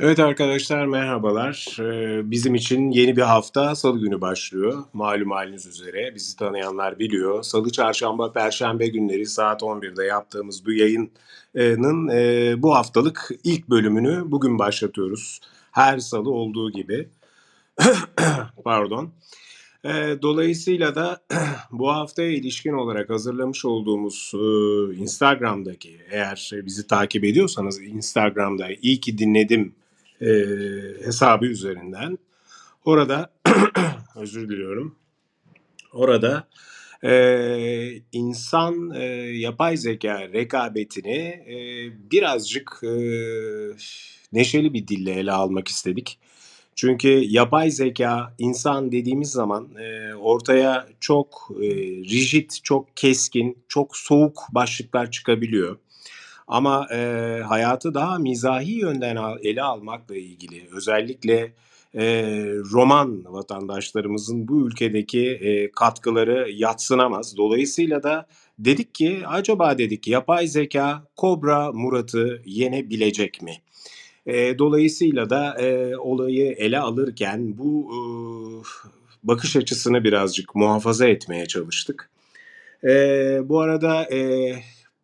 [0.00, 1.76] Evet arkadaşlar merhabalar.
[1.80, 4.84] Ee, bizim için yeni bir hafta Salı günü başlıyor.
[4.92, 7.42] Malum haliniz üzere bizi tanıyanlar biliyor.
[7.42, 14.58] Salı, Çarşamba, Perşembe günleri saat 11'de yaptığımız bu yayının e, bu haftalık ilk bölümünü bugün
[14.58, 15.40] başlatıyoruz.
[15.72, 17.08] Her Salı olduğu gibi.
[18.64, 19.10] Pardon.
[19.84, 21.20] E, dolayısıyla da
[21.72, 24.38] bu haftaya ilişkin olarak hazırlamış olduğumuz e,
[24.96, 29.74] Instagram'daki eğer bizi takip ediyorsanız Instagram'da iyi ki dinledim
[30.20, 30.28] e,
[31.04, 32.18] hesabı üzerinden
[32.84, 33.32] orada
[34.16, 34.98] özür diliyorum
[35.92, 36.48] orada
[37.04, 39.04] e, insan e,
[39.38, 41.56] yapay zeka rekabetini e,
[42.10, 42.92] birazcık e,
[44.32, 46.18] neşeli bir dille ele almak istedik.
[46.74, 54.38] Çünkü yapay zeka insan dediğimiz zaman e, ortaya çok e, rigid, çok keskin, çok soğuk
[54.52, 55.78] başlıklar çıkabiliyor.
[56.46, 56.98] Ama e,
[57.48, 61.52] hayatı daha mizahi yönden al, ele almakla ilgili özellikle
[61.94, 62.04] e,
[62.72, 67.36] Roman vatandaşlarımızın bu ülkedeki e, katkıları yatsınamaz.
[67.36, 68.26] Dolayısıyla da
[68.58, 73.54] dedik ki acaba dedik yapay zeka Kobra Murat'ı yenebilecek mi?
[74.26, 77.98] E, dolayısıyla da e, olayı ele alırken bu e,
[79.22, 82.10] bakış açısını birazcık muhafaza etmeye çalıştık.
[82.84, 82.88] E,
[83.48, 84.52] bu arada e,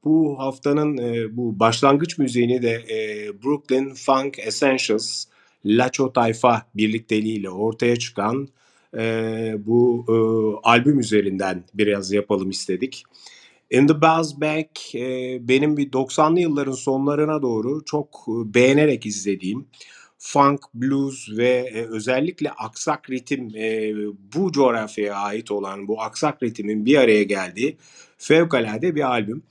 [0.04, 5.24] bu haftanın e, bu başlangıç müziğini de e, Brooklyn Funk Essentials
[5.64, 8.48] Laço Tayfa birlikteliğiyle ortaya çıkan
[8.96, 10.14] e, bu e,
[10.68, 13.04] albüm üzerinden biraz yapalım istedik.
[13.70, 19.66] In the Bells Back e, benim bir 90'lı yılların sonlarına doğru çok e, beğenerek izlediğim
[20.18, 23.94] funk, blues ve e, özellikle aksak ritim e,
[24.34, 27.76] bu coğrafyaya ait olan bu aksak ritimin bir araya geldiği
[28.18, 29.42] fevkalade bir albüm.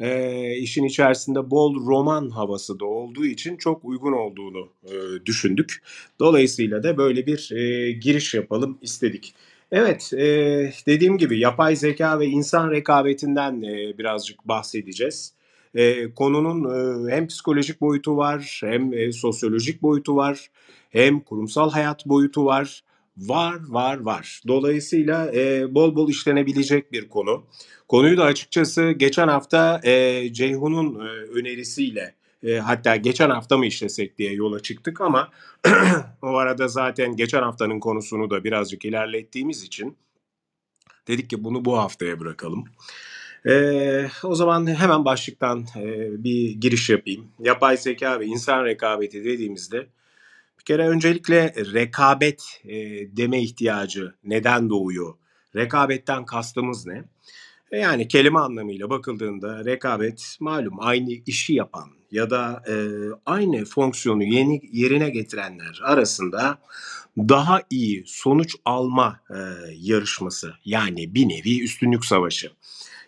[0.00, 5.82] E, işin içerisinde bol roman havası da olduğu için çok uygun olduğunu e, düşündük.
[6.20, 9.34] Dolayısıyla da böyle bir e, giriş yapalım istedik.
[9.72, 10.26] Evet, e,
[10.86, 15.34] dediğim gibi yapay zeka ve insan rekabetinden e, birazcık bahsedeceğiz.
[15.74, 16.64] E, konunun
[17.08, 20.50] e, hem psikolojik boyutu var, hem e, sosyolojik boyutu var,
[20.90, 22.82] hem kurumsal hayat boyutu var.
[23.18, 24.42] Var, var, var.
[24.48, 27.46] Dolayısıyla e, bol bol işlenebilecek bir konu.
[27.88, 34.18] Konuyu da açıkçası geçen hafta e, Ceyhun'un e, önerisiyle e, hatta geçen hafta mı işlesek
[34.18, 35.30] diye yola çıktık ama
[36.22, 39.96] o arada zaten geçen haftanın konusunu da birazcık ilerlettiğimiz için
[41.08, 42.64] dedik ki bunu bu haftaya bırakalım.
[43.46, 45.84] Ee, o zaman hemen başlıktan e,
[46.24, 47.28] bir giriş yapayım.
[47.38, 49.86] Yapay zeka ve insan rekabeti dediğimizde
[50.58, 52.76] bir kere öncelikle rekabet e,
[53.16, 55.14] deme ihtiyacı neden doğuyor?
[55.56, 57.04] Rekabetten kastımız ne?
[57.70, 62.74] E, yani kelime anlamıyla bakıldığında rekabet malum aynı işi yapan ya da e,
[63.26, 66.58] aynı fonksiyonu yeni yerine getirenler arasında
[67.18, 69.36] daha iyi sonuç alma e,
[69.76, 72.50] yarışması yani bir nevi üstünlük savaşı.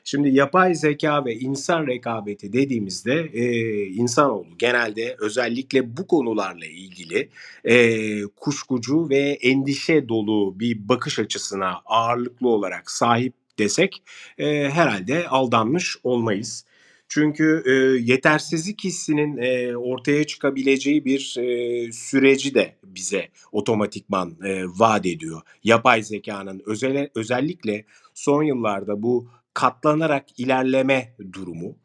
[0.05, 7.29] Şimdi yapay zeka ve insan rekabeti dediğimizde e, insanoğlu genelde özellikle bu konularla ilgili
[7.65, 14.03] e, kuşkucu ve endişe dolu bir bakış açısına ağırlıklı olarak sahip desek
[14.39, 16.65] e, herhalde aldanmış olmayız.
[17.09, 17.71] Çünkü e,
[18.13, 25.43] yetersizlik hissinin e, ortaya çıkabileceği bir e, süreci de bize otomatikman e, vaat ediyor.
[25.65, 27.85] Yapay zekanın özel, özellikle
[28.15, 31.77] son yıllarda bu katlanarak ilerleme durumu.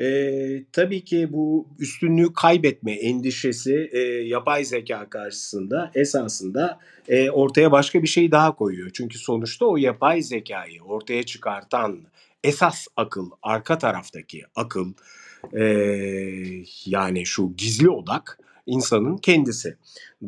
[0.00, 8.02] Ee, tabii ki bu üstünlüğü kaybetme endişesi e, yapay zeka karşısında esasında e, ortaya başka
[8.02, 8.90] bir şey daha koyuyor.
[8.94, 12.00] Çünkü sonuçta o yapay zekayı ortaya çıkartan
[12.44, 14.92] esas akıl, arka taraftaki akıl
[15.52, 15.64] e,
[16.86, 19.76] yani şu gizli odak insanın kendisi.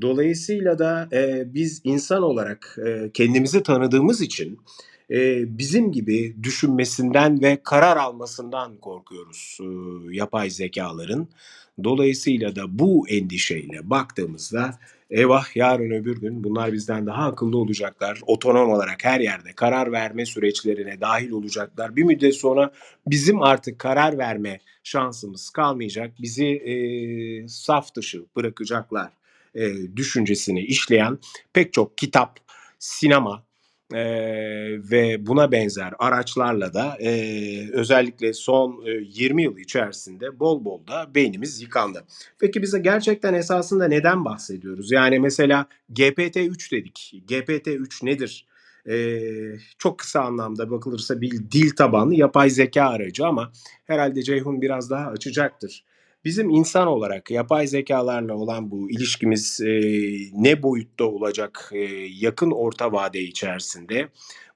[0.03, 4.59] Dolayısıyla da e, biz insan olarak e, kendimizi tanıdığımız için
[5.11, 9.65] e, bizim gibi düşünmesinden ve karar almasından korkuyoruz e,
[10.17, 11.29] yapay zekaların.
[11.85, 14.79] Dolayısıyla da bu endişeyle baktığımızda
[15.11, 18.21] eyvah yarın öbür gün bunlar bizden daha akıllı olacaklar.
[18.27, 21.97] Otonom olarak her yerde karar verme süreçlerine dahil olacaklar.
[21.97, 22.73] Bir müddet sonra
[23.07, 26.13] bizim artık karar verme şansımız kalmayacak.
[26.21, 26.75] Bizi e,
[27.49, 29.11] saf dışı bırakacaklar
[29.55, 31.19] e, düşüncesini işleyen
[31.53, 32.41] pek çok kitap,
[32.79, 33.45] sinema,
[33.95, 34.03] e,
[34.91, 37.11] ve buna benzer araçlarla da e,
[37.73, 42.05] özellikle son e, 20 yıl içerisinde bol bol da beynimiz yıkandı.
[42.39, 44.93] Peki bize gerçekten esasında neden bahsediyoruz?
[44.93, 47.15] Yani mesela GPT-3 dedik.
[47.29, 48.47] GPT-3 nedir?
[48.89, 53.53] Ee, çok kısa anlamda bakılırsa bir dil tabanlı yapay zeka aracı ama
[53.87, 55.85] herhalde Ceyhun biraz daha açacaktır.
[56.25, 62.93] Bizim insan olarak yapay zekalarla olan bu ilişkimiz, eee, ne boyutta olacak, eee, yakın orta
[62.93, 64.09] vade içerisinde?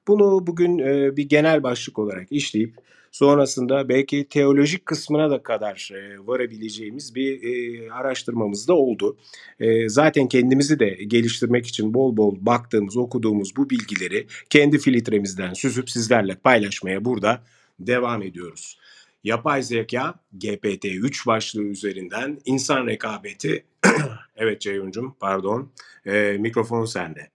[0.09, 2.75] Bunu bugün, eee, bir genel başlık olarak işleyip
[3.13, 9.17] sonrasında belki teolojik kısmına da kadar, eee, varabileceğimiz bir, eee, araştırmamız da oldu.
[9.61, 15.91] Eee, zaten kendimizi de geliştirmek için bol bol baktığımız, okuduğumuz bu bilgileri kendi filtremizden süzüp
[15.91, 17.43] sizlerle paylaşmaya burada
[17.81, 18.79] devam ediyoruz.
[19.25, 23.65] Yapay zeka GPT-3 başlığı üzerinden insan rekabeti.
[24.37, 25.73] evet Ceyhun'cum pardon.
[26.07, 27.31] Ee, mikrofon sende.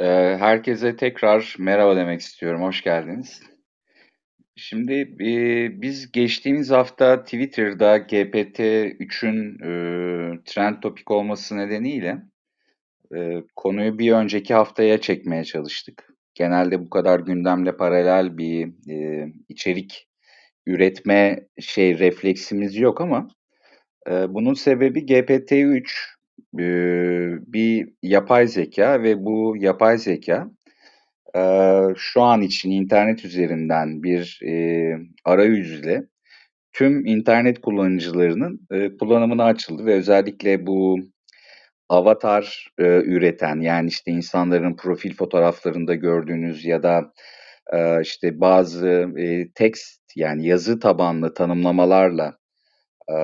[0.00, 0.04] Ee,
[0.40, 2.62] herkese tekrar merhaba demek istiyorum.
[2.62, 3.42] Hoş geldiniz.
[4.56, 9.70] Şimdi e, biz geçtiğimiz hafta Twitter'da GPT-3'ün e,
[10.44, 12.22] trend topik olması nedeniyle
[13.16, 16.09] e, konuyu bir önceki haftaya çekmeye çalıştık.
[16.34, 20.08] Genelde bu kadar gündemle paralel bir e, içerik
[20.66, 23.28] üretme şey refleksimiz yok ama
[24.10, 25.82] e, bunun sebebi GPT-3
[26.58, 26.64] e,
[27.52, 30.50] bir yapay zeka ve bu yapay zeka
[31.36, 31.42] e,
[31.96, 34.52] şu an için internet üzerinden bir e,
[35.24, 36.02] arayüzle
[36.72, 40.98] tüm internet kullanıcılarının e, kullanımına açıldı ve özellikle bu
[41.90, 47.12] avatar e, üreten yani işte insanların profil fotoğraflarında gördüğünüz ya da
[47.72, 48.88] e, işte bazı
[49.18, 52.38] e, text yani yazı tabanlı tanımlamalarla
[53.10, 53.14] e,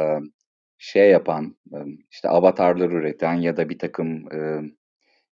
[0.79, 1.77] şey yapan e,
[2.11, 4.63] işte avatarlar üreten ya da bir takım e,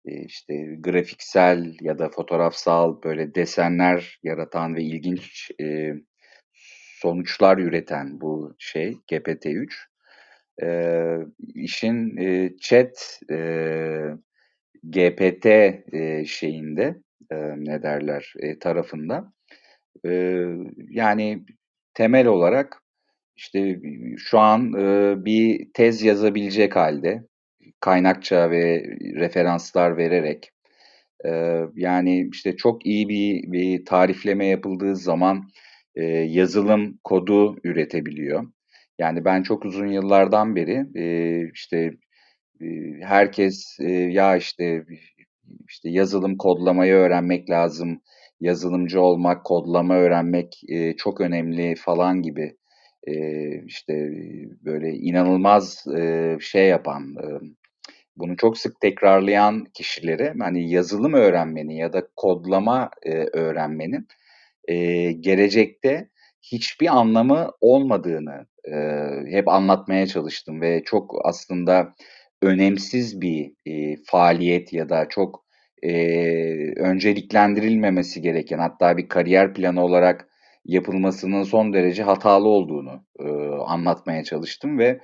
[0.05, 5.93] e işte grafiksel ya da fotoğrafsal böyle desenler yaratan ve ilginç e,
[7.01, 9.90] sonuçlar üreten bu şey GPT-3
[10.61, 11.17] e,
[11.55, 13.37] işin e, chat e,
[14.83, 16.95] GPT e, şeyinde
[17.31, 19.33] e, ne derler e, tarafında
[20.05, 20.45] e,
[20.89, 21.45] yani
[21.93, 22.81] temel olarak
[23.35, 23.79] işte
[24.17, 27.23] şu an e, bir tez yazabilecek halde
[27.79, 28.83] kaynakça ve
[29.15, 30.51] referanslar vererek
[31.25, 35.49] e, yani işte çok iyi bir, bir tarifleme yapıldığı zaman
[35.95, 38.43] e, yazılım kodu üretebiliyor.
[38.99, 41.05] Yani ben çok uzun yıllardan beri e,
[41.53, 41.77] işte
[42.61, 42.65] e,
[43.03, 44.85] herkes e, ya işte
[45.69, 48.01] işte yazılım kodlamayı öğrenmek lazım,
[48.39, 52.55] yazılımcı olmak, kodlama öğrenmek e, çok önemli falan gibi
[53.07, 53.13] e,
[53.65, 53.93] işte
[54.65, 57.27] böyle inanılmaz e, şey yapan, e,
[58.15, 64.07] bunu çok sık tekrarlayan kişilere hani yazılım öğrenmenin ya da kodlama e, öğrenmenin
[64.67, 66.09] e, gelecekte
[66.41, 68.75] hiçbir anlamı olmadığını e,
[69.31, 71.93] hep anlatmaya çalıştım ve çok aslında
[72.41, 75.45] önemsiz bir e, faaliyet ya da çok
[75.83, 75.93] e,
[76.75, 80.27] önceliklendirilmemesi gereken hatta bir kariyer planı olarak
[80.65, 83.25] yapılmasının son derece hatalı olduğunu e,
[83.65, 84.99] anlatmaya çalıştım ve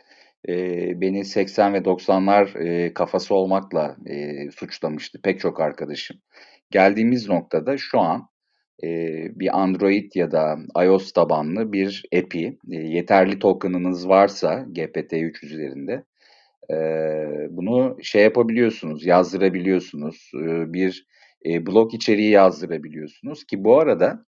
[0.50, 0.54] e,
[1.02, 6.18] beni 80 ve 90'lar e, kafası olmakla e, suçlamıştı pek çok arkadaşım.
[6.72, 8.30] Geldiğimiz noktada şu an
[8.84, 8.88] e,
[9.40, 16.04] bir Android ya da iOS tabanlı bir app'i e, yeterli token'ınız varsa GPT-3 üzerinde
[16.72, 16.76] e,
[17.50, 20.32] bunu şey yapabiliyorsunuz, yazdırabiliyorsunuz.
[20.36, 21.08] E, bir
[21.46, 24.26] e, blog içeriği yazdırabiliyorsunuz ki bu arada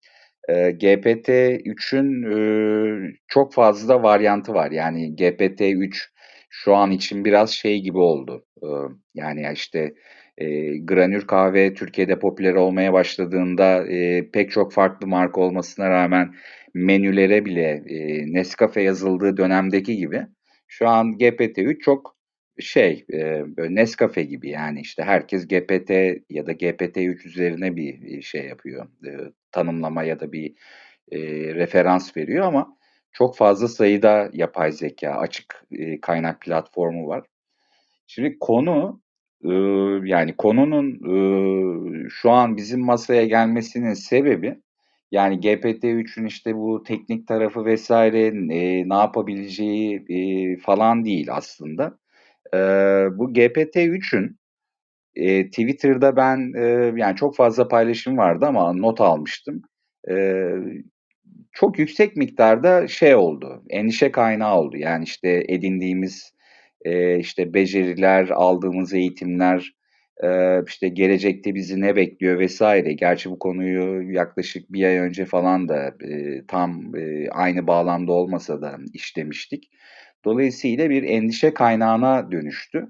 [0.50, 4.72] e, GPT-3'ün e, çok fazla varyantı var.
[4.72, 6.10] Yani GPT-3
[6.50, 8.46] şu an için biraz şey gibi oldu.
[9.14, 9.94] Yani işte
[10.38, 16.36] e, granür kahve Türkiye'de popüler olmaya başladığında e, pek çok farklı marka olmasına rağmen
[16.74, 20.28] menülere bile e, Nescafe yazıldığı dönemdeki gibi
[20.68, 22.16] şu an GPT-3 çok
[22.60, 25.90] şey e, Nescafe gibi yani işte herkes GPT
[26.30, 28.88] ya da GPT-3 üzerine bir şey yapıyor.
[29.06, 29.12] E,
[29.52, 30.56] tanımlama ya da bir
[31.12, 31.20] e,
[31.56, 32.78] referans veriyor ama
[33.12, 37.26] çok fazla sayıda yapay zeka açık e, kaynak platformu var.
[38.08, 39.02] Şimdi konu
[39.44, 39.50] e,
[40.04, 40.92] yani konunun
[42.06, 44.60] e, şu an bizim masaya gelmesinin sebebi
[45.12, 51.98] yani GPT-3'ün işte bu teknik tarafı vesaire e, ne yapabileceği e, falan değil aslında.
[52.54, 52.58] E,
[53.18, 54.38] bu GPT-3'ün
[55.16, 59.62] e, Twitter'da ben e, yani çok fazla paylaşım vardı ama not almıştım.
[60.10, 60.46] E,
[61.52, 64.78] çok yüksek miktarda şey oldu, endişe kaynağı oldu.
[64.78, 66.35] Yani işte edindiğimiz
[66.86, 69.74] e, işte beceriler, aldığımız eğitimler,
[70.24, 72.94] e, işte gelecekte bizi ne bekliyor vesaire.
[72.94, 78.62] Gerçi bu konuyu yaklaşık bir ay önce falan da e, tam e, aynı bağlamda olmasa
[78.62, 79.70] da işlemiştik.
[80.26, 82.88] Dolayısıyla bir endişe kaynağına dönüştü.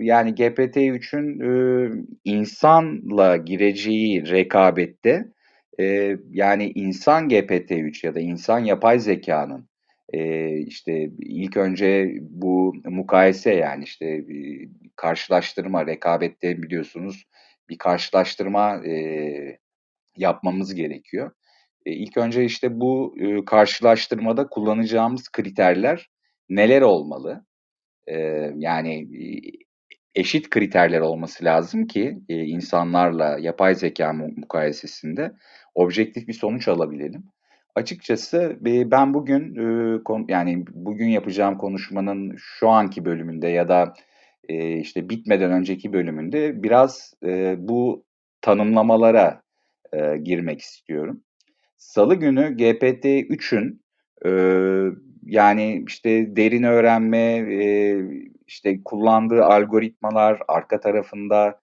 [0.00, 1.90] Yani GPT-3'ün e,
[2.24, 5.24] insanla gireceği rekabette
[6.30, 9.68] yani insan GPT-3 ya da insan yapay zekanın
[10.12, 14.36] e, işte ilk önce bu mukayese yani işte e,
[14.96, 17.24] karşılaştırma, rekabette biliyorsunuz
[17.68, 18.82] bir karşılaştırma
[20.16, 21.30] yapmamız gerekiyor.
[21.86, 26.10] E, ilk önce işte bu e, karşılaştırmada kullanacağımız kriterler
[26.48, 27.46] neler olmalı?
[28.56, 29.22] Yani e,
[30.14, 35.32] eşit kriterler olması lazım ki e, insanlarla yapay zeka mukayesesinde
[35.74, 37.24] objektif bir sonuç alabilelim.
[37.76, 43.94] Açıkçası e, ben bugün e, yani bugün yapacağım konuşmanın şu anki bölümünde ya da
[44.48, 47.14] e, işte bitmeden önceki bölümünde biraz
[47.56, 48.04] bu
[48.40, 49.42] tanımlamalara
[50.22, 51.20] girmek istiyorum.
[51.76, 53.82] Salı günü GPT-3'ün
[54.24, 54.30] e,
[55.22, 57.46] yani işte derin öğrenme,
[58.46, 61.60] işte kullandığı algoritmalar, arka tarafında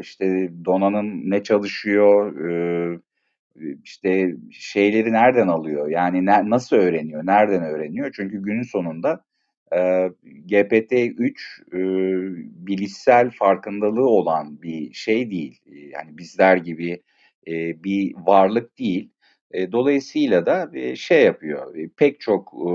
[0.00, 2.36] işte donanım ne çalışıyor,
[3.84, 8.12] işte şeyleri nereden alıyor, yani ne, nasıl öğreniyor, nereden öğreniyor?
[8.16, 9.24] Çünkü günün sonunda
[9.72, 9.78] e,
[10.46, 11.32] GPT-3
[11.72, 11.78] e,
[12.66, 15.60] bilişsel farkındalığı olan bir şey değil.
[15.66, 17.02] Yani bizler gibi
[17.48, 19.10] e, bir varlık değil.
[19.50, 22.70] E, dolayısıyla da e, şey yapıyor, e, pek çok e,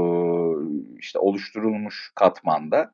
[1.00, 2.94] işte oluşturulmuş katmanda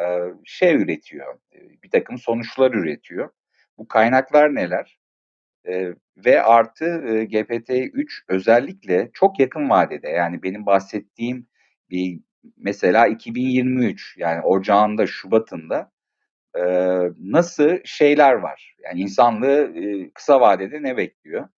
[0.00, 0.02] e,
[0.44, 3.30] şey üretiyor, e, bir takım sonuçlar üretiyor.
[3.78, 4.98] Bu kaynaklar neler?
[5.68, 11.46] E, ve artı e, GPT-3 özellikle çok yakın vadede yani benim bahsettiğim
[11.90, 12.20] bir
[12.56, 15.92] mesela 2023 yani ocağında, şubatında
[16.58, 16.62] e,
[17.18, 18.76] nasıl şeyler var?
[18.84, 21.48] Yani insanlığı e, kısa vadede ne bekliyor?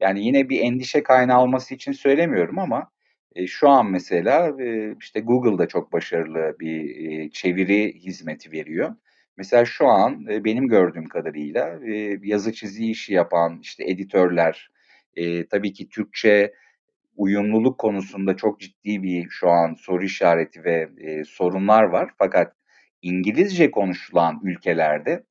[0.00, 2.90] Yani yine bir endişe kaynağı olması için söylemiyorum ama
[3.34, 8.96] e, şu an mesela e, işte Google'da çok başarılı bir e, çeviri hizmeti veriyor.
[9.36, 14.70] Mesela şu an e, benim gördüğüm kadarıyla e, yazı çizi işi yapan işte editörler,
[15.16, 16.54] e, tabii ki Türkçe
[17.16, 20.88] uyumluluk konusunda çok ciddi bir şu an soru işareti ve
[21.24, 22.10] sorunlar var.
[22.18, 22.54] Fakat
[23.02, 25.24] İngilizce konuşulan ülkelerde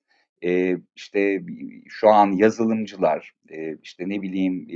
[0.96, 1.41] işte
[1.88, 3.34] şu an yazılımcılar,
[3.84, 4.68] işte ne bileyim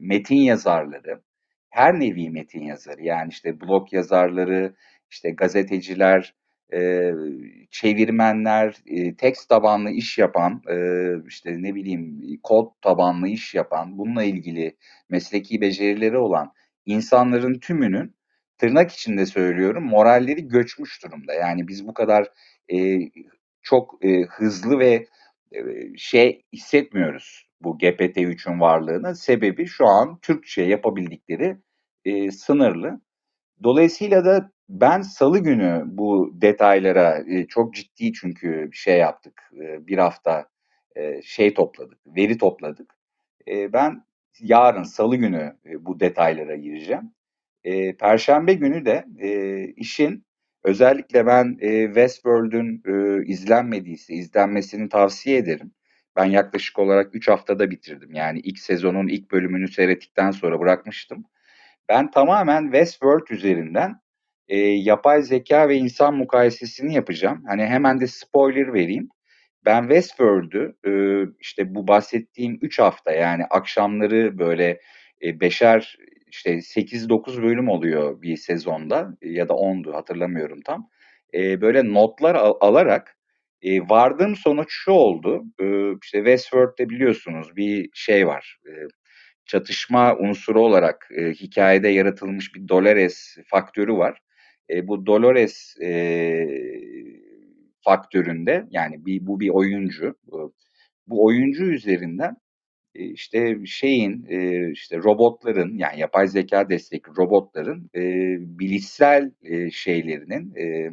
[0.00, 1.20] metin yazarları,
[1.70, 4.74] her nevi metin yazarı yani işte blog yazarları,
[5.10, 6.34] işte gazeteciler,
[6.72, 7.12] e,
[7.70, 10.76] çevirmenler, e, tekst tabanlı iş yapan, e,
[11.28, 14.76] işte ne bileyim kod tabanlı iş yapan, bununla ilgili
[15.08, 16.52] mesleki becerileri olan
[16.86, 18.14] insanların tümünün
[18.58, 21.34] tırnak içinde söylüyorum moralleri göçmüş durumda.
[21.34, 22.28] Yani biz bu kadar
[22.72, 22.98] e,
[23.62, 25.06] çok e, hızlı ve
[25.52, 25.60] e,
[25.96, 29.16] şey hissetmiyoruz bu GPT-3'ün varlığını.
[29.16, 31.56] Sebebi şu an Türkçe yapabildikleri
[32.04, 33.00] e, sınırlı.
[33.62, 39.42] Dolayısıyla da ben salı günü bu detaylara e, çok ciddi çünkü şey yaptık.
[39.60, 40.48] E, bir hafta
[40.96, 42.94] e, şey topladık, veri topladık.
[43.48, 44.04] Ben
[44.40, 47.12] yarın salı günü bu detaylara gireceğim.
[47.98, 49.04] Perşembe günü de
[49.76, 50.24] işin
[50.64, 52.82] özellikle ben e, Westworld'ün
[53.26, 55.72] izlenmediyse izlenmesini tavsiye ederim.
[56.16, 58.14] Ben yaklaşık olarak 3 haftada bitirdim.
[58.14, 61.24] Yani ilk sezonun ilk bölümünü seyrettikten sonra bırakmıştım.
[61.88, 64.00] Ben tamamen Westworld üzerinden
[64.50, 67.42] e, yapay zeka ve insan mukayesesini yapacağım.
[67.48, 69.08] Hani hemen de spoiler vereyim.
[69.64, 70.92] Ben Westworld'ü e,
[71.40, 74.80] işte bu bahsettiğim 3 hafta yani akşamları böyle
[75.24, 75.96] e, beşer
[76.32, 80.88] işte 8-9 bölüm oluyor bir sezonda ya da 10'du hatırlamıyorum tam.
[81.34, 83.16] E, böyle notlar al- alarak
[83.62, 85.44] e, vardığım sonuç şu oldu.
[85.60, 85.64] E,
[86.02, 88.58] işte Westworld'de biliyorsunuz bir şey var.
[88.68, 88.72] E,
[89.46, 94.20] çatışma unsuru olarak e, hikayede yaratılmış bir Dolores faktörü var.
[94.70, 96.46] E, bu Dolores e,
[97.80, 100.14] faktöründe yani bir, bu bir oyuncu.
[100.26, 100.54] Bu,
[101.06, 102.36] bu oyuncu üzerinden
[102.94, 108.00] e, işte şeyin e, işte robotların yani yapay zeka destekli robotların e,
[108.58, 110.90] bilişsel e, şeylerinin e,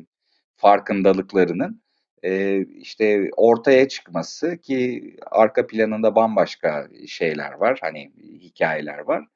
[0.56, 1.82] farkındalıklarının
[2.24, 9.28] e, işte ortaya çıkması ki arka planında bambaşka şeyler var hani hikayeler var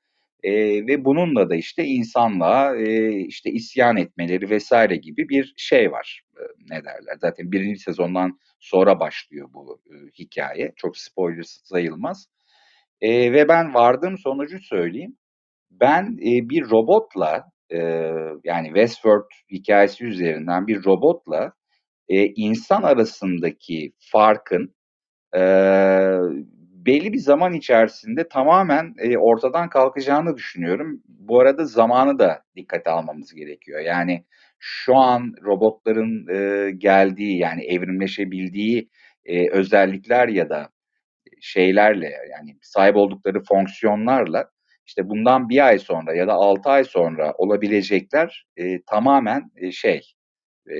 [0.44, 0.52] e,
[0.88, 6.22] ve bununla da işte insanlığa e, işte isyan etmeleri vesaire gibi bir şey var.
[6.38, 7.16] E, ne derler?
[7.22, 10.74] Zaten birinci sezondan sonra başlıyor bu e, hikaye.
[10.76, 12.28] Çok spoiler sayılmaz.
[13.02, 15.18] E, ve ben vardığım sonucu söyleyeyim.
[15.72, 17.78] Ben e, bir robotla e,
[18.44, 21.54] yani Westworld hikayesi üzerinden bir robotla
[22.10, 24.76] e, insan arasındaki farkın
[25.36, 25.42] e,
[26.86, 31.02] belli bir zaman içerisinde tamamen e, ortadan kalkacağını düşünüyorum.
[31.08, 33.80] Bu arada zamanı da dikkate almamız gerekiyor.
[33.80, 34.26] Yani
[34.60, 38.90] şu an robotların e, geldiği yani evrimleşebildiği
[39.26, 40.70] e, özellikler ya da
[41.42, 44.50] şeylerle yani sahip oldukları fonksiyonlarla
[44.88, 50.02] işte bundan bir ay sonra ya da altı ay sonra olabilecekler e, tamamen e, şey
[50.70, 50.76] e,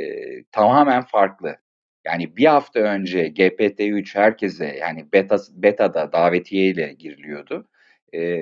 [0.52, 1.58] tamamen farklı.
[2.06, 7.68] Yani bir hafta önce GPT-3 herkese yani beta, beta'da davetiyeyle giriliyordu.
[8.14, 8.42] E,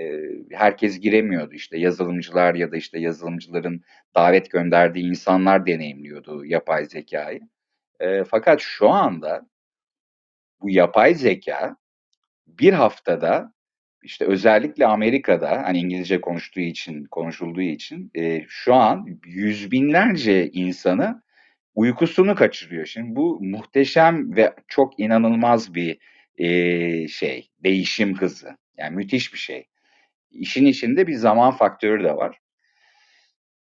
[0.51, 3.83] herkes giremiyordu işte yazılımcılar ya da işte yazılımcıların
[4.15, 7.39] davet gönderdiği insanlar deneyimliyordu yapay zekayı.
[7.99, 9.49] E, fakat şu anda
[10.61, 11.75] bu yapay zeka
[12.47, 13.53] bir haftada
[14.03, 21.21] işte özellikle Amerika'da hani İngilizce konuştuğu için konuşulduğu için e, şu an yüz binlerce insanı
[21.79, 22.85] uykusunu kaçırıyor.
[22.85, 25.97] Şimdi bu muhteşem ve çok inanılmaz bir
[26.37, 28.57] e, şey değişim hızı.
[28.77, 29.67] Yani müthiş bir şey.
[30.31, 32.37] İşin içinde bir zaman faktörü de var.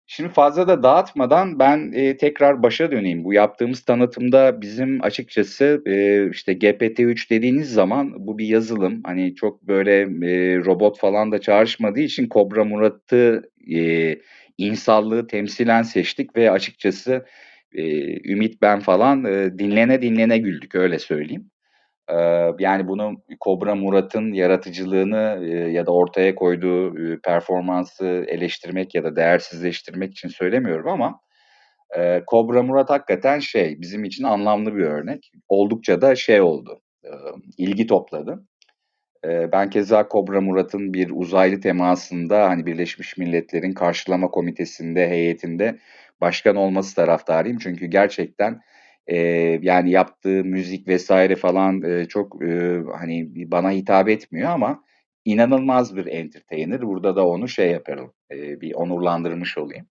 [0.07, 3.23] Şimdi fazla da dağıtmadan ben e, tekrar başa döneyim.
[3.23, 9.01] Bu yaptığımız tanıtımda bizim açıkçası e, işte GPT-3 dediğiniz zaman bu bir yazılım.
[9.05, 14.15] Hani çok böyle e, robot falan da çağrışmadığı için Kobra Murat'ı e,
[14.57, 17.25] insanlığı temsilen seçtik ve açıkçası
[17.75, 17.83] e,
[18.31, 21.51] Ümit ben falan e, dinlene dinlene güldük öyle söyleyeyim.
[22.09, 22.15] E,
[22.59, 29.15] yani bunu Kobra Murat'ın yaratıcılığını e, ya da ortaya koyduğu e, performansı eleştirmek ya da
[29.15, 31.19] değersizleştirmek için söylemiyorum ama
[31.97, 35.31] e, Kobra Murat hakikaten şey bizim için anlamlı bir örnek.
[35.49, 37.09] Oldukça da şey oldu, e,
[37.57, 38.45] ilgi topladı.
[39.25, 45.79] Ben keza Kobra Murat'ın bir uzaylı temasında hani Birleşmiş Milletler'in karşılama komitesinde, heyetinde
[46.21, 47.57] başkan olması taraftarıyım.
[47.57, 48.61] Çünkü gerçekten
[49.07, 49.17] e,
[49.61, 54.83] yani yaptığı müzik vesaire falan e, çok e, hani bana hitap etmiyor ama
[55.25, 56.81] inanılmaz bir entertainer.
[56.81, 59.87] Burada da onu şey yaparım, e, bir onurlandırmış olayım.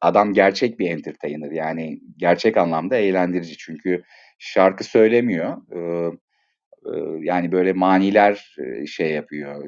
[0.00, 4.02] Adam gerçek bir entertainer yani gerçek anlamda eğlendirici çünkü
[4.38, 5.56] şarkı söylemiyor.
[5.76, 6.10] E,
[7.20, 9.64] yani böyle maniler şey yapıyor,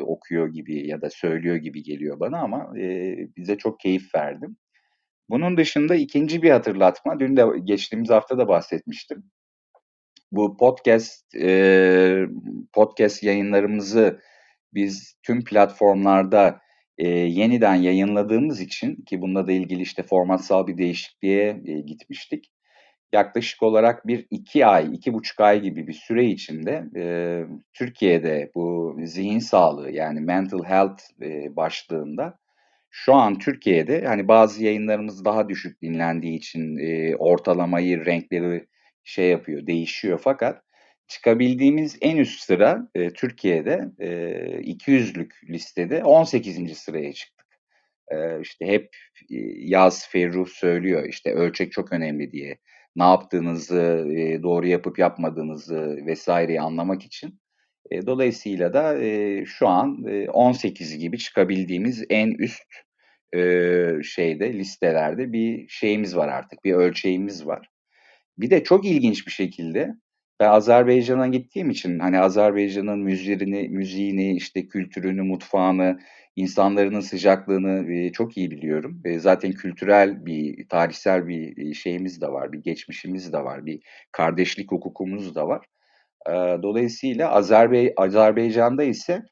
[0.00, 2.74] okuyor gibi ya da söylüyor gibi geliyor bana ama
[3.36, 4.46] bize çok keyif verdi.
[5.30, 9.24] Bunun dışında ikinci bir hatırlatma, dün de geçtiğimiz hafta da bahsetmiştim.
[10.32, 11.24] Bu podcast
[12.72, 14.20] podcast yayınlarımızı
[14.74, 16.60] biz tüm platformlarda
[16.98, 21.52] yeniden yayınladığımız için ki bununla da ilgili işte formatsal bir değişikliğe
[21.86, 22.50] gitmiştik
[23.14, 27.04] yaklaşık olarak bir iki ay, iki buçuk ay gibi bir süre içinde e,
[27.72, 32.38] Türkiye'de bu zihin sağlığı yani mental health e, başlığında
[32.96, 38.66] şu an Türkiye'de hani bazı yayınlarımız daha düşük dinlendiği için e, ortalamayı, renkleri
[39.04, 40.62] şey yapıyor, değişiyor fakat
[41.08, 44.08] çıkabildiğimiz en üst sıra e, Türkiye'de e,
[44.60, 46.78] 200'lük listede 18.
[46.78, 47.46] sıraya çıktık.
[48.08, 48.96] E, işte hep
[49.58, 52.58] Yaz Ferruh söylüyor işte ölçek çok önemli diye
[52.96, 57.40] ne yaptığınızı, e, doğru yapıp yapmadığınızı vesaireyi anlamak için.
[57.90, 62.62] E, dolayısıyla da e, şu an e, 18 gibi çıkabildiğimiz en üst
[63.34, 63.38] e,
[64.04, 67.68] şeyde listelerde bir şeyimiz var artık, bir ölçeğimiz var.
[68.38, 69.94] Bir de çok ilginç bir şekilde
[70.40, 75.98] ben Azerbaycan'a gittiğim için hani Azerbaycan'ın müziğini, müziğini, işte kültürünü, mutfağını,
[76.36, 79.02] insanların sıcaklığını e, çok iyi biliyorum.
[79.04, 83.80] E, zaten kültürel bir, tarihsel bir e, şeyimiz de var, bir geçmişimiz de var, bir
[84.12, 85.66] kardeşlik hukukumuz da var.
[86.28, 86.32] E,
[86.62, 89.22] dolayısıyla Azerbe Azerbaycan'da ise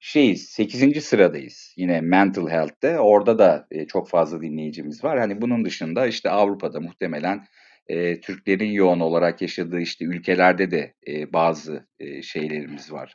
[0.00, 1.00] şeyiz, 8.
[1.04, 2.98] sıradayız yine mental health'te.
[3.00, 5.18] Orada da e, çok fazla dinleyicimiz var.
[5.18, 7.46] Hani bunun dışında işte Avrupa'da muhtemelen
[7.88, 13.14] e, Türklerin yoğun olarak yaşadığı işte ülkelerde de e, bazı e, şeylerimiz var.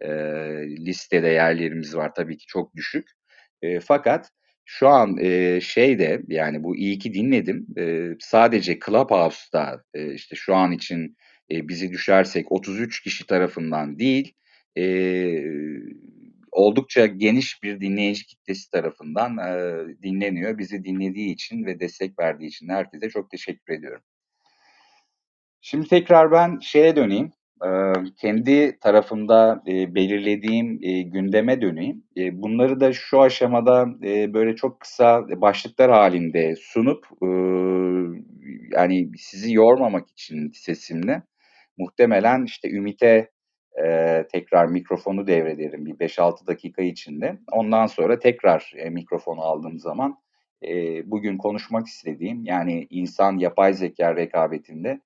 [0.00, 0.08] E,
[0.86, 3.08] listede yerlerimiz var tabii ki çok düşük.
[3.62, 4.30] E, fakat
[4.64, 7.66] şu an e, şeyde yani bu iyi ki dinledim.
[7.78, 11.16] E, sadece Clubhouse'da e, işte şu an için
[11.52, 14.34] e, bizi düşersek 33 kişi tarafından değil
[14.78, 14.84] e,
[16.52, 20.58] oldukça geniş bir dinleyici kitlesi tarafından e, dinleniyor.
[20.58, 24.02] Bizi dinlediği için ve destek verdiği için herkese çok teşekkür ediyorum.
[25.60, 27.32] Şimdi tekrar ben şeye döneyim.
[27.64, 27.70] E,
[28.20, 32.04] kendi tarafımda e, belirlediğim e, gündeme döneyim.
[32.16, 37.28] E, bunları da şu aşamada e, böyle çok kısa başlıklar halinde sunup e,
[38.76, 41.22] yani sizi yormamak için sesimle
[41.78, 43.30] muhtemelen işte Ümit'e
[43.84, 47.38] e, tekrar mikrofonu devrederim bir 5-6 dakika içinde.
[47.52, 50.18] Ondan sonra tekrar e, mikrofonu aldığım zaman
[50.68, 55.00] e, bugün konuşmak istediğim yani insan yapay zeka rekabetinde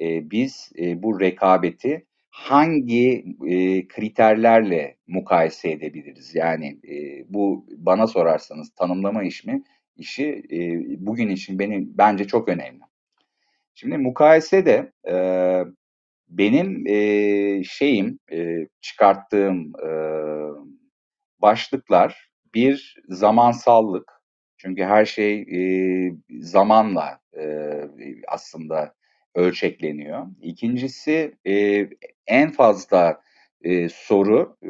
[0.00, 6.34] e, biz e, bu rekabeti hangi e, kriterlerle mukayese edebiliriz?
[6.34, 9.62] Yani e, bu bana sorarsanız tanımlama işi
[9.96, 10.58] işi e,
[11.06, 12.80] bugün için benim bence çok önemli.
[13.74, 15.14] Şimdi mukayese de e,
[16.30, 19.90] benim e, şeyim, e, çıkarttığım e,
[21.42, 24.12] başlıklar bir zamansallık.
[24.56, 27.44] Çünkü her şey e, zamanla e,
[28.28, 28.94] aslında
[29.34, 30.26] ölçekleniyor.
[30.42, 31.86] İkincisi e,
[32.26, 33.20] en fazla
[33.62, 34.68] e, soru, e,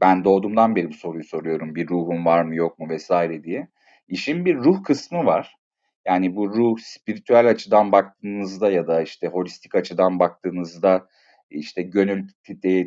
[0.00, 1.74] ben doğduğumdan beri bu soruyu soruyorum.
[1.74, 3.68] Bir ruhum var mı yok mu vesaire diye.
[4.08, 5.56] İşin bir ruh kısmı var.
[6.06, 11.08] Yani bu ruh spiritüel açıdan baktığınızda ya da işte holistik açıdan baktığınızda
[11.50, 12.28] işte gönül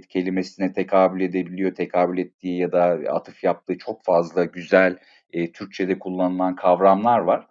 [0.09, 4.97] kelimesine tekabül edebiliyor, tekabül ettiği ya da atıf yaptığı çok fazla güzel
[5.33, 7.47] e, Türkçe'de kullanılan kavramlar var.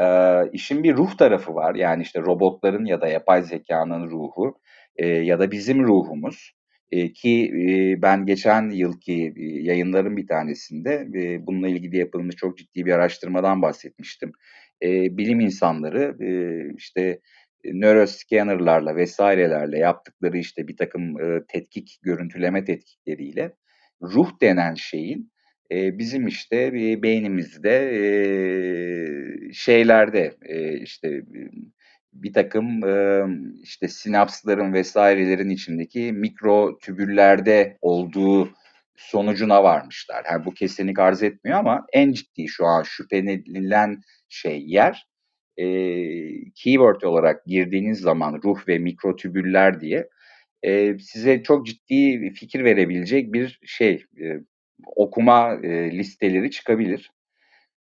[0.00, 0.04] E,
[0.52, 1.74] işin bir ruh tarafı var.
[1.74, 4.58] Yani işte robotların ya da yapay zekanın ruhu
[4.96, 6.58] e, ya da bizim ruhumuz.
[6.92, 12.58] E, ki e, ben geçen yılki e, yayınların bir tanesinde e, bununla ilgili yapılmış çok
[12.58, 14.32] ciddi bir araştırmadan bahsetmiştim.
[14.82, 16.30] E, bilim insanları e,
[16.76, 17.20] işte
[17.64, 23.52] nöroscannerlarla vesairelerle yaptıkları işte bir takım e, tetkik, görüntüleme tetkikleriyle
[24.02, 25.32] ruh denen şeyin
[25.72, 31.22] e, bizim işte e, beynimizde e, şeylerde e, işte
[32.12, 33.24] bir takım e,
[33.62, 38.50] işte sinapsların vesairelerin içindeki mikro tübüllerde olduğu
[38.98, 40.24] sonucuna varmışlar.
[40.30, 45.06] Yani bu kesinlik arz etmiyor ama en ciddi şu an şüphelenilen şey yer
[45.56, 45.66] e,
[46.54, 50.08] keyword olarak girdiğiniz zaman ruh ve mikrotübüller diye
[50.62, 54.26] e, size çok ciddi fikir verebilecek bir şey e,
[54.86, 57.10] okuma e, listeleri çıkabilir.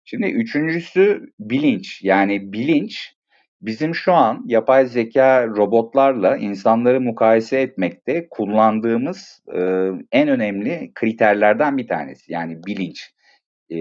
[0.05, 2.03] Şimdi üçüncüsü bilinç.
[2.03, 3.15] Yani bilinç
[3.61, 9.61] bizim şu an yapay zeka robotlarla insanları mukayese etmekte kullandığımız e,
[10.13, 12.33] en önemli kriterlerden bir tanesi.
[12.33, 13.15] Yani bilinç.
[13.71, 13.77] E,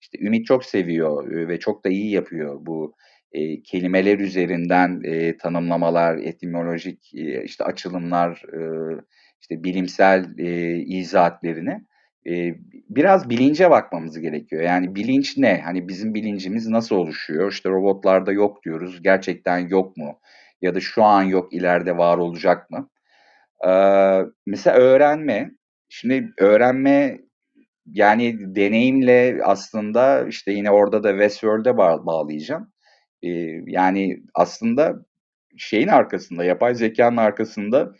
[0.00, 2.94] işte Ümit çok seviyor ve çok da iyi yapıyor bu
[3.32, 8.60] e, kelimeler üzerinden e, tanımlamalar, etimolojik e, işte açılımlar, e,
[9.40, 11.84] işte bilimsel e, izahatlerini
[12.26, 12.54] e,
[12.90, 14.62] biraz bilince bakmamız gerekiyor.
[14.62, 15.60] Yani bilinç ne?
[15.64, 17.52] Hani bizim bilincimiz nasıl oluşuyor?
[17.52, 19.02] İşte robotlarda yok diyoruz.
[19.02, 20.20] Gerçekten yok mu?
[20.62, 22.88] Ya da şu an yok, ileride var olacak mı?
[23.68, 23.70] Ee,
[24.46, 25.50] mesela öğrenme.
[25.88, 27.18] Şimdi öğrenme
[27.86, 32.72] yani deneyimle aslında işte yine orada da Westworld'e bağ bağlayacağım.
[33.22, 33.28] Ee,
[33.66, 34.94] yani aslında
[35.56, 37.92] şeyin arkasında, yapay zekanın arkasında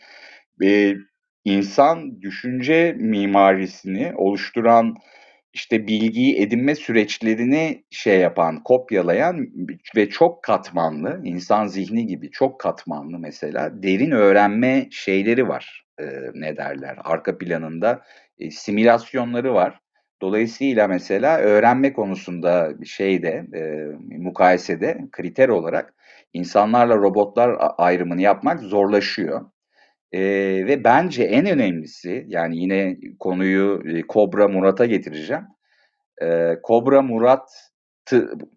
[0.63, 0.93] e,
[1.45, 4.95] insan düşünce mimarisini oluşturan
[5.53, 9.47] işte bilgiyi edinme süreçlerini şey yapan, kopyalayan
[9.95, 15.85] ve çok katmanlı, insan zihni gibi çok katmanlı mesela derin öğrenme şeyleri var.
[15.99, 16.03] E,
[16.33, 16.97] ne derler?
[17.03, 18.01] Arka planında
[18.39, 19.79] e, simülasyonları var.
[20.21, 23.61] Dolayısıyla mesela öğrenme konusunda şeyde, e,
[24.17, 25.93] mukayesede kriter olarak
[26.33, 29.41] insanlarla robotlar ayrımını yapmak zorlaşıyor.
[30.13, 30.21] E,
[30.67, 35.43] ve bence en önemlisi yani yine konuyu e, Kobra Murat'a getireceğim.
[36.21, 37.49] E, Kobra Murat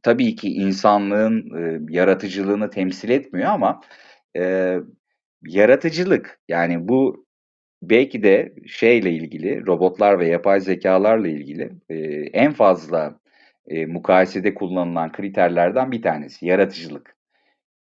[0.03, 3.81] tabii ki insanlığın e, yaratıcılığını temsil etmiyor ama
[4.37, 4.77] e,
[5.47, 7.27] yaratıcılık yani bu
[7.83, 11.97] belki de şeyle ilgili robotlar ve yapay zekalarla ilgili e,
[12.33, 13.21] en fazla
[13.69, 17.16] e, mukayesede kullanılan kriterlerden bir tanesi yaratıcılık.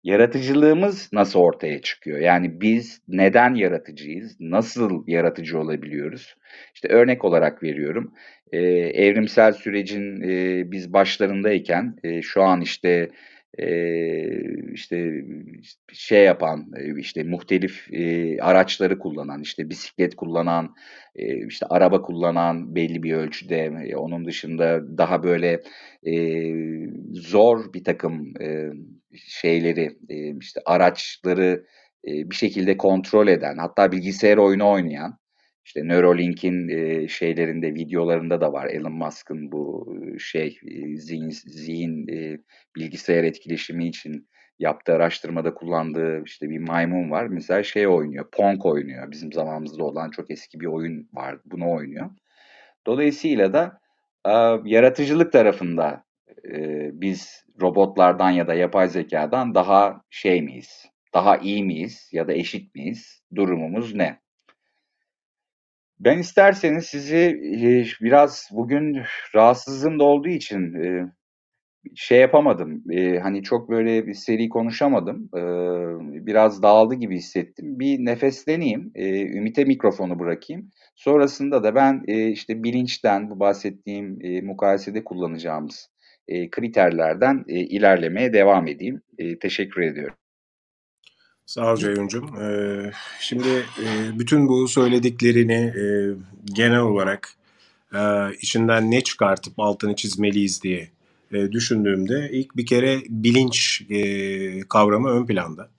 [0.06, 2.20] Yaratıcılığımız nasıl ortaya çıkıyor?
[2.20, 4.38] Yani biz neden yaratıcıyız?
[4.40, 6.36] Nasıl yaratıcı olabiliyoruz?
[6.76, 8.14] İşte örnek olarak veriyorum.
[8.52, 8.60] Ee,
[8.94, 13.10] evrimsel sürecin e, biz başlarındayken e, şu an işte
[13.58, 13.68] e,
[14.74, 15.26] işte
[15.94, 20.76] şey yapan işte muhtelif e, araçları kullanan işte bisiklet kullanan
[21.16, 25.62] e, işte araba kullanan belli bir ölçüde e, onun dışında daha böyle
[26.04, 26.14] e,
[27.14, 28.70] zor bir takım e,
[29.18, 31.66] şeyleri, e, işte araçları
[32.08, 35.18] e, bir şekilde kontrol eden, hatta bilgisayar oyunu oynayan,
[35.66, 40.60] işte Neuralink'in e, şeylerinde, videolarında da var Elon Musk'ın bu şey
[40.96, 42.08] zihin, zihin
[42.76, 44.28] bilgisayar etkileşimi için
[44.60, 47.28] yaptığı araştırmada kullandığı işte bir maymun var.
[47.28, 49.12] Mesela şey oynuyor, Pong oynuyor.
[49.12, 51.40] Bizim zamanımızda olan çok eski bir oyun var.
[51.46, 52.10] Bunu oynuyor.
[52.88, 53.80] Dolayısıyla da
[54.66, 56.04] yaratıcılık tarafında
[56.94, 60.86] biz robotlardan ya da yapay zekadan daha şey miyiz?
[61.14, 63.22] Daha iyi miyiz ya da eşit miyiz?
[63.36, 64.20] Durumumuz ne?
[66.00, 67.40] Ben isterseniz sizi
[68.02, 69.02] biraz bugün
[69.36, 70.74] rahatsızlığım da olduğu için
[71.96, 72.84] şey yapamadım.
[73.22, 75.30] hani çok böyle bir seri konuşamadım.
[76.26, 77.80] biraz dağıldı gibi hissettim.
[77.80, 78.92] Bir nefesleneyim.
[79.38, 80.70] Ümit'e mikrofonu bırakayım.
[80.96, 85.90] Sonrasında da ben işte bilinçten bu bahsettiğim mukayesede kullanacağımız
[86.52, 89.02] kriterlerden ilerlemeye devam edeyim.
[89.42, 90.16] teşekkür ediyorum.
[91.46, 92.26] Sağ ol Ceyhuncuğum.
[92.42, 93.48] Ee, şimdi
[93.84, 95.86] e, bütün bu söylediklerini e,
[96.54, 97.30] genel olarak
[97.94, 98.00] e,
[98.42, 100.90] içinden ne çıkartıp altını çizmeliyiz diye
[101.32, 105.70] e, düşündüğümde ilk bir kere bilinç e, kavramı ön planda.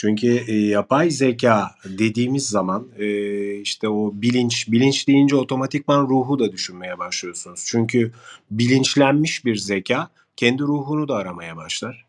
[0.00, 6.52] Çünkü e, yapay zeka dediğimiz zaman e, işte o bilinç, bilinç deyince otomatikman ruhu da
[6.52, 7.64] düşünmeye başlıyorsunuz.
[7.66, 8.12] Çünkü
[8.50, 12.06] bilinçlenmiş bir zeka kendi ruhunu da aramaya başlar.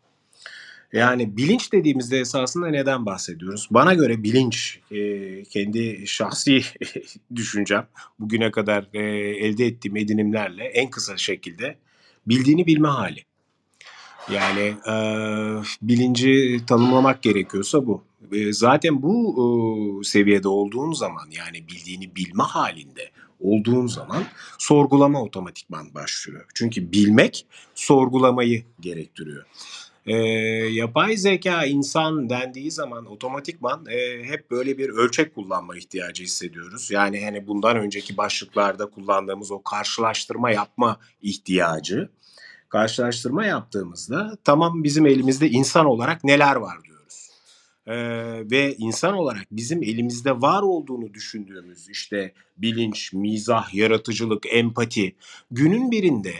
[0.92, 3.68] Yani bilinç dediğimizde esasında neden bahsediyoruz?
[3.70, 6.62] Bana göre bilinç, e, kendi şahsi
[7.34, 7.86] düşüncem,
[8.18, 9.00] bugüne kadar e,
[9.46, 11.76] elde ettiğim edinimlerle en kısa şekilde
[12.26, 13.24] bildiğini bilme hali.
[14.30, 14.94] Yani e,
[15.82, 18.02] bilinci tanımlamak gerekiyorsa bu.
[18.32, 19.34] E, zaten bu
[20.00, 24.24] e, seviyede olduğun zaman yani bildiğini bilme halinde olduğun zaman
[24.58, 26.44] sorgulama otomatikman başlıyor.
[26.54, 29.44] Çünkü bilmek sorgulamayı gerektiriyor.
[30.06, 30.16] E,
[30.72, 36.90] yapay zeka insan dendiği zaman otomatikman e, hep böyle bir ölçek kullanma ihtiyacı hissediyoruz.
[36.90, 42.08] Yani hani bundan önceki başlıklarda kullandığımız o karşılaştırma yapma ihtiyacı
[42.72, 47.30] karşılaştırma yaptığımızda tamam bizim elimizde insan olarak neler var diyoruz.
[47.86, 55.16] Ee, ve insan olarak bizim elimizde var olduğunu düşündüğümüz işte bilinç, mizah, yaratıcılık, empati
[55.50, 56.34] günün birinde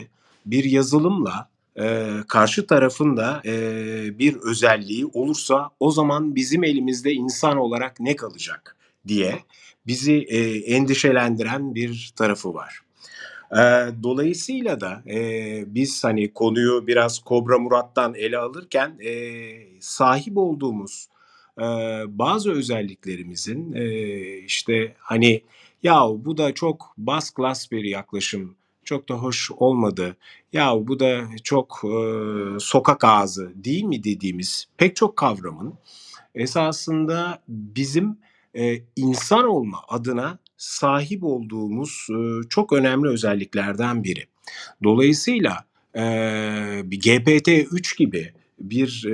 [0.46, 3.54] bir yazılımla e, karşı tarafında e,
[4.18, 8.76] bir özelliği olursa o zaman bizim elimizde insan olarak ne kalacak
[9.08, 9.38] diye
[9.86, 10.38] bizi e,
[10.74, 12.82] endişelendiren bir tarafı var.
[13.56, 21.06] Eee, dolayısıyla da, eee, biz, hani, konuyu biraz Kobra Murat'tan ele alırken, eee, sahip olduğumuz,
[21.60, 25.42] eee, bazı özelliklerimizin, eee, işte, hani,
[25.82, 30.16] "Yahu bu da çok bas klas bir yaklaşım, çok da hoş olmadı.
[30.52, 35.74] Yahu bu da çok, eee, sokak ağzı değil mi?" dediğimiz pek çok kavramın
[36.34, 38.18] esasında bizim,
[38.54, 42.06] eee, insan olma adına sahip olduğumuz
[42.48, 44.26] çok önemli özelliklerden biri.
[44.84, 45.64] Dolayısıyla
[45.96, 46.02] e,
[46.84, 49.04] bir GPT-3 gibi bir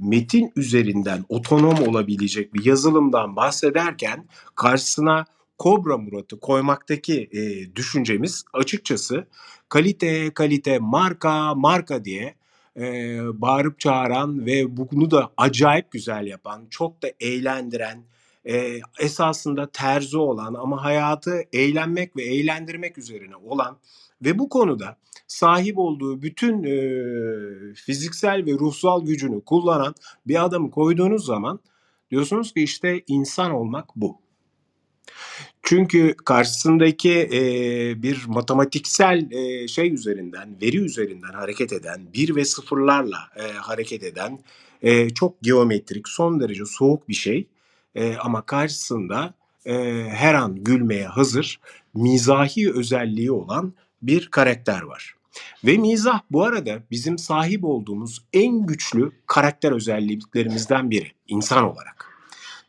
[0.00, 5.24] metin üzerinden otonom olabilecek bir yazılımdan bahsederken karşısına
[5.58, 7.30] Kobra Murat'ı koymaktaki
[7.76, 9.26] düşüncemiz açıkçası
[9.68, 12.34] kalite, kalite, marka, marka diye
[12.76, 18.04] e, bağırıp çağıran ve bunu da acayip güzel yapan, çok da eğlendiren,
[18.48, 23.78] e, esasında terzi olan ama hayatı eğlenmek ve eğlendirmek üzerine olan
[24.24, 29.94] ve bu konuda sahip olduğu bütün e, fiziksel ve ruhsal gücünü kullanan
[30.26, 31.60] bir adamı koyduğunuz zaman
[32.10, 34.20] diyorsunuz ki işte insan olmak bu.
[35.62, 37.42] Çünkü karşısındaki e,
[38.02, 44.38] bir matematiksel e, şey üzerinden, veri üzerinden hareket eden, bir ve sıfırlarla e, hareket eden,
[44.82, 47.48] e, çok geometrik, son derece soğuk bir şey
[47.96, 49.34] e, ama karşısında
[49.66, 51.60] e, her an gülmeye hazır,
[51.94, 55.14] mizahi özelliği olan bir karakter var.
[55.64, 62.06] Ve mizah bu arada bizim sahip olduğumuz en güçlü karakter özelliklerimizden biri insan olarak.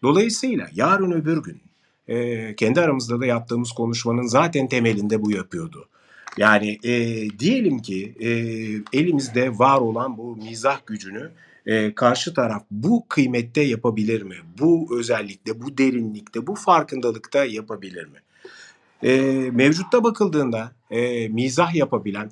[0.03, 1.61] Dolayısıyla yarın öbür gün
[2.07, 5.89] e, kendi aramızda da yaptığımız konuşmanın zaten temelinde bu yapıyordu.
[6.37, 6.93] Yani e,
[7.39, 8.29] diyelim ki e,
[8.99, 11.31] elimizde var olan bu mizah gücünü
[11.67, 14.35] e, karşı taraf bu kıymette yapabilir mi?
[14.59, 18.17] Bu özellikle, bu derinlikte, bu farkındalıkta yapabilir mi?
[19.03, 22.29] E, mevcutta bakıldığında e, mizah yapabilen,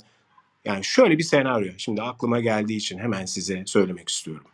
[0.66, 4.48] yani şöyle bir senaryo, şimdi aklıma geldiği için hemen size söylemek istiyorum.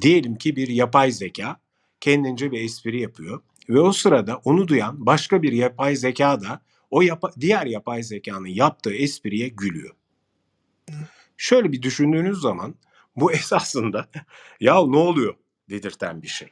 [0.00, 1.56] Diyelim ki bir yapay zeka
[2.00, 6.60] kendince bir espri yapıyor ve o sırada onu duyan başka bir yapay zeka da
[6.90, 9.94] o yapa, diğer yapay zekanın yaptığı espriye gülüyor.
[11.36, 12.74] Şöyle bir düşündüğünüz zaman
[13.16, 14.08] bu esasında
[14.60, 15.34] ya ne oluyor
[15.70, 16.48] dedirten bir şey.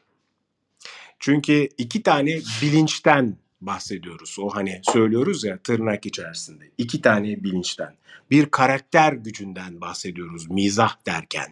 [1.19, 4.37] Çünkü iki tane bilinçten bahsediyoruz.
[4.39, 6.65] O hani söylüyoruz ya tırnak içerisinde.
[6.79, 7.97] iki tane bilinçten.
[8.31, 11.49] Bir karakter gücünden bahsediyoruz mizah derken.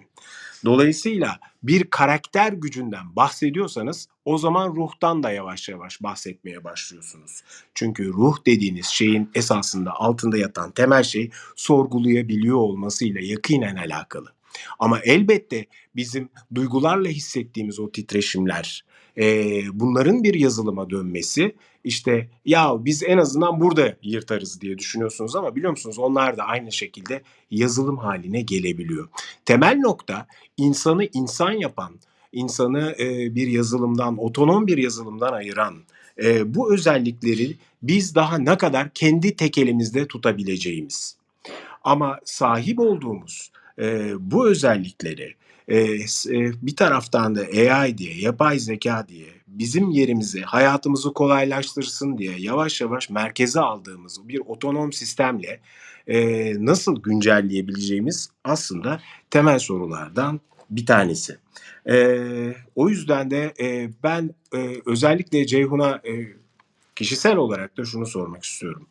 [0.64, 7.42] Dolayısıyla bir karakter gücünden bahsediyorsanız o zaman ruhtan da yavaş yavaş bahsetmeye başlıyorsunuz.
[7.74, 14.32] Çünkü ruh dediğiniz şeyin esasında altında yatan temel şey sorgulayabiliyor olmasıyla yakinen alakalı.
[14.78, 18.84] Ama elbette bizim duygularla hissettiğimiz o titreşimler,
[19.18, 25.56] e, bunların bir yazılıma dönmesi işte ya biz en azından burada yırtarız diye düşünüyorsunuz ama
[25.56, 29.08] biliyor musunuz onlar da aynı şekilde yazılım haline gelebiliyor.
[29.44, 31.94] Temel nokta insanı insan yapan,
[32.32, 35.74] insanı e, bir yazılımdan, otonom bir yazılımdan ayıran
[36.22, 41.16] e, bu özellikleri biz daha ne kadar kendi tek elimizde tutabileceğimiz.
[41.84, 45.34] Ama sahip olduğumuz e, bu özellikleri
[45.68, 45.98] e,
[46.62, 53.10] bir taraftan da AI diye, yapay zeka diye bizim yerimizi, hayatımızı kolaylaştırsın diye yavaş yavaş
[53.10, 55.60] merkeze aldığımız bir otonom sistemle
[56.06, 60.40] e, nasıl güncelleyebileceğimiz aslında temel sorulardan
[60.70, 61.38] bir tanesi.
[61.90, 62.18] E,
[62.74, 66.12] o yüzden de e, ben e, özellikle Ceyhun'a e,
[66.96, 68.86] kişisel olarak da şunu sormak istiyorum.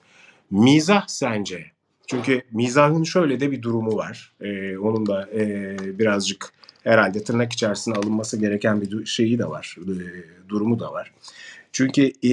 [0.52, 1.72] Mizah sence?
[2.10, 4.32] Çünkü mizahın şöyle de bir durumu var.
[4.42, 10.50] E, onun da e, birazcık herhalde tırnak içerisine alınması gereken bir şeyi de var, e,
[10.50, 11.12] durumu da var.
[11.72, 12.32] Çünkü e,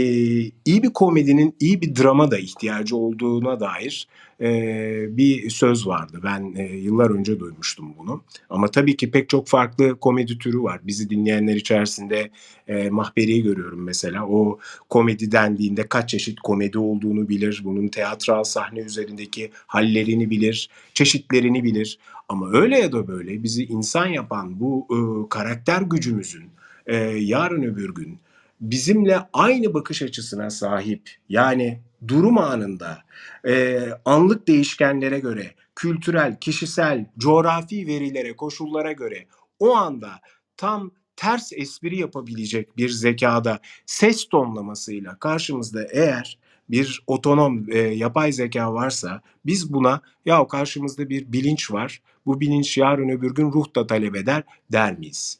[0.64, 4.08] iyi bir komedinin iyi bir drama da ihtiyacı olduğuna dair
[4.40, 6.20] e, bir söz vardı.
[6.24, 8.22] Ben e, yıllar önce duymuştum bunu.
[8.50, 10.80] Ama tabii ki pek çok farklı komedi türü var.
[10.82, 12.30] Bizi dinleyenler içerisinde
[12.68, 14.26] e, Mahberi'yi görüyorum mesela.
[14.26, 17.60] O komedi dendiğinde kaç çeşit komedi olduğunu bilir.
[17.64, 21.98] Bunun teatral sahne üzerindeki hallerini bilir, çeşitlerini bilir.
[22.28, 26.44] Ama öyle ya da böyle bizi insan yapan bu e, karakter gücümüzün
[26.86, 28.18] e, yarın öbür gün
[28.60, 32.98] bizimle aynı bakış açısına sahip yani durum anında
[33.46, 39.26] e, anlık değişkenlere göre kültürel, kişisel, coğrafi verilere, koşullara göre
[39.58, 40.20] o anda
[40.56, 46.38] tam ters espri yapabilecek bir zekada ses tonlamasıyla karşımızda eğer
[46.70, 52.02] bir otonom e, yapay zeka varsa biz buna ya karşımızda bir bilinç var.
[52.26, 54.42] Bu bilinç yarın öbür gün ruh da talep eder
[54.72, 55.38] der miyiz?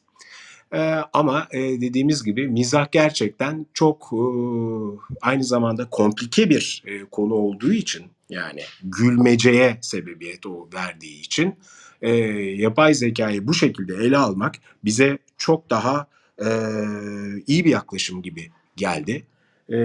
[0.73, 0.79] E,
[1.13, 4.23] ama e, dediğimiz gibi mizah gerçekten çok e,
[5.21, 11.55] aynı zamanda komplike bir e, konu olduğu için yani gülmeceye sebebiyet o verdiği için
[12.01, 12.11] e,
[12.61, 16.07] yapay zekayı bu şekilde ele almak bize çok daha
[16.39, 16.47] e,
[17.47, 19.23] iyi bir yaklaşım gibi geldi.
[19.71, 19.77] E,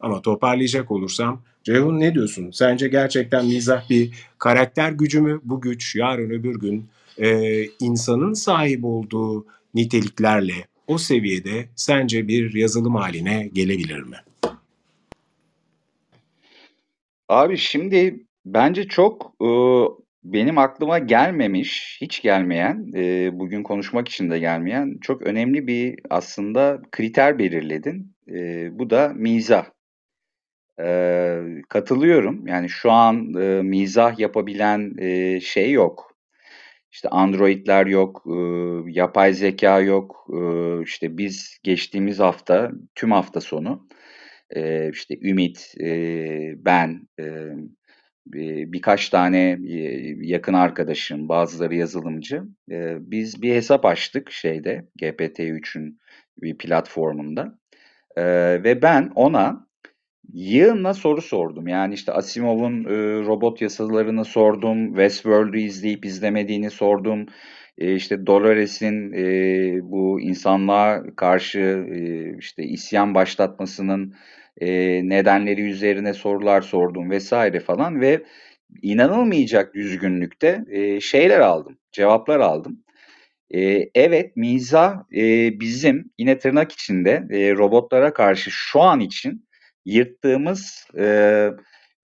[0.00, 2.50] ama toparlayacak olursam Ceyhun ne diyorsun?
[2.50, 5.40] Sence gerçekten mizah bir karakter gücü mü?
[5.44, 9.46] Bu güç yarın öbür gün e, insanın sahip olduğu
[9.78, 10.54] niteliklerle
[10.86, 14.16] o seviyede sence bir yazılım haline gelebilir mi?
[17.28, 19.48] Abi şimdi bence çok e,
[20.24, 26.82] benim aklıma gelmemiş, hiç gelmeyen, e, bugün konuşmak için de gelmeyen çok önemli bir aslında
[26.92, 28.12] kriter belirledin.
[28.30, 29.66] E, bu da mizah.
[30.80, 32.46] E, katılıyorum.
[32.46, 36.07] Yani şu an e, mizah yapabilen e, şey yok.
[36.98, 38.36] İşte Android'ler yok, e,
[38.90, 40.26] yapay zeka yok.
[40.32, 40.38] E,
[40.82, 43.88] işte biz geçtiğimiz hafta, tüm hafta sonu
[44.50, 45.88] e, işte Ümit, e,
[46.56, 47.24] ben, e,
[48.72, 49.58] birkaç tane
[50.20, 52.42] yakın arkadaşım, bazıları yazılımcı.
[53.00, 55.98] Biz bir hesap açtık şeyde, GPT-3'ün
[56.42, 57.58] bir platformunda.
[58.64, 59.67] Ve ben ona
[60.32, 61.68] Yığınla soru sordum.
[61.68, 64.86] Yani işte Asimov'un e, robot yasalarını sordum.
[64.88, 67.26] Westworld'u izleyip izlemediğini sordum.
[67.78, 69.22] E, işte Dolores'in e,
[69.82, 71.58] bu insanlığa karşı
[71.94, 74.14] e, işte isyan başlatmasının
[74.60, 74.68] e,
[75.08, 78.22] nedenleri üzerine sorular sordum vesaire falan ve
[78.82, 82.84] inanılmayacak düzgünlükte e, şeyler aldım, cevaplar aldım.
[83.54, 89.47] E, evet mizah e, bizim yine tırnak içinde e, robotlara karşı şu an için
[89.84, 91.04] yırttığımız e,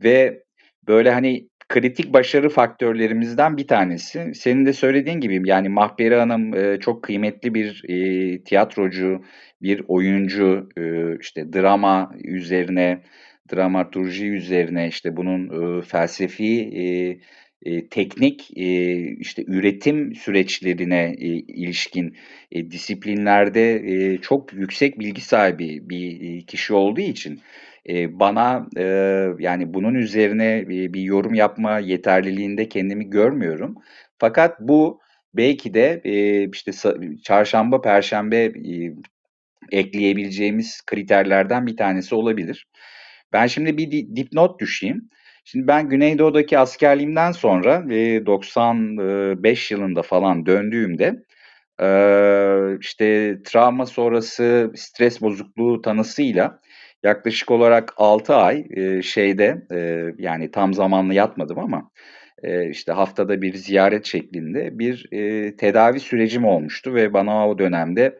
[0.02, 0.42] ve
[0.88, 4.34] böyle hani kritik başarı faktörlerimizden bir tanesi.
[4.34, 9.24] Senin de söylediğin gibi yani Mahperi Hanım e, çok kıymetli bir e, tiyatrocu,
[9.62, 10.82] bir oyuncu, e,
[11.20, 13.02] işte drama üzerine,
[13.52, 16.84] dramaturji üzerine işte bunun e, felsefi e,
[17.64, 22.16] e, teknik e, işte üretim süreçlerine e, ilişkin
[22.54, 27.40] disiplinlerde çok yüksek bilgi sahibi bir kişi olduğu için
[28.10, 28.66] bana
[29.38, 33.74] yani bunun üzerine bir, yorum yapma yeterliliğinde kendimi görmüyorum.
[34.18, 35.00] Fakat bu
[35.34, 36.00] belki de
[36.52, 36.72] işte
[37.22, 38.52] çarşamba, perşembe
[39.72, 42.66] ekleyebileceğimiz kriterlerden bir tanesi olabilir.
[43.32, 45.08] Ben şimdi bir dipnot düşeyim.
[45.44, 51.24] Şimdi ben Güneydoğu'daki askerliğimden sonra e, 95 yılında falan döndüğümde
[52.80, 56.60] işte travma sonrası stres bozukluğu tanısıyla
[57.02, 58.64] yaklaşık olarak 6 ay
[59.02, 59.66] şeyde
[60.18, 61.90] yani tam zamanlı yatmadım ama
[62.70, 65.08] işte haftada bir ziyaret şeklinde bir
[65.56, 68.18] tedavi sürecim olmuştu ve bana o dönemde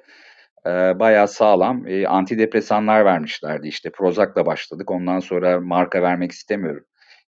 [0.99, 3.69] bayağı sağlam antidepresanlar vermişlerdi.
[3.69, 4.91] İşte Prozac'la başladık.
[4.91, 6.85] Ondan sonra marka vermek istemiyorum.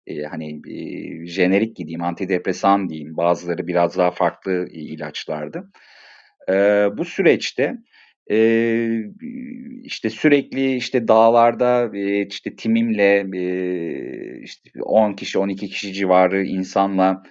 [0.06, 3.16] E, hani e, jenerik gideyim, antidepresan diyeyim.
[3.16, 5.70] Bazıları biraz daha farklı ilaçlardı.
[6.48, 6.52] E,
[6.98, 7.76] bu süreçte
[8.30, 8.38] e,
[9.82, 17.22] işte sürekli işte dağlarda e, işte timimle e, işte 10 kişi 12 kişi civarı insanla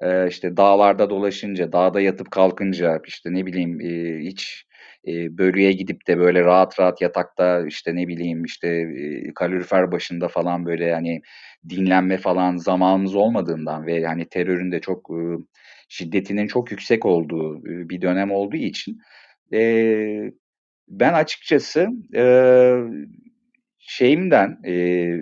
[0.00, 4.67] e, işte dağlarda dolaşınca, dağda yatıp kalkınca, işte ne bileyim e, hiç
[5.08, 10.28] e, bölüye gidip de böyle rahat rahat yatakta işte ne bileyim işte e, kalorifer başında
[10.28, 11.20] falan böyle hani
[11.68, 15.20] dinlenme falan zamanımız olmadığından ve hani terörün de çok e,
[15.88, 18.98] şiddetinin çok yüksek olduğu e, bir dönem olduğu için
[19.52, 20.32] e,
[20.88, 22.24] ben açıkçası e,
[23.78, 24.74] şeyimden e,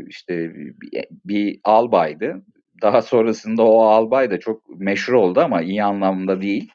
[0.09, 2.43] işte bir, bir albaydı.
[2.83, 6.71] Daha sonrasında o albay da çok meşhur oldu ama iyi anlamda değil.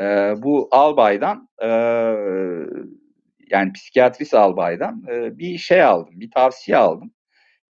[0.00, 0.04] E,
[0.42, 1.68] bu albaydan e,
[3.50, 7.12] yani psikiyatrist albaydan e, bir şey aldım, bir tavsiye aldım.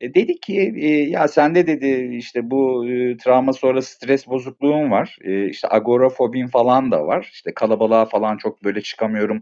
[0.01, 5.19] E, dedi ki e, ya sende dedi işte bu e, travma sonrası stres bozukluğun var.
[5.25, 7.31] E, işte agorafobin falan da var.
[7.33, 9.41] İşte kalabalığa falan çok böyle çıkamıyorum,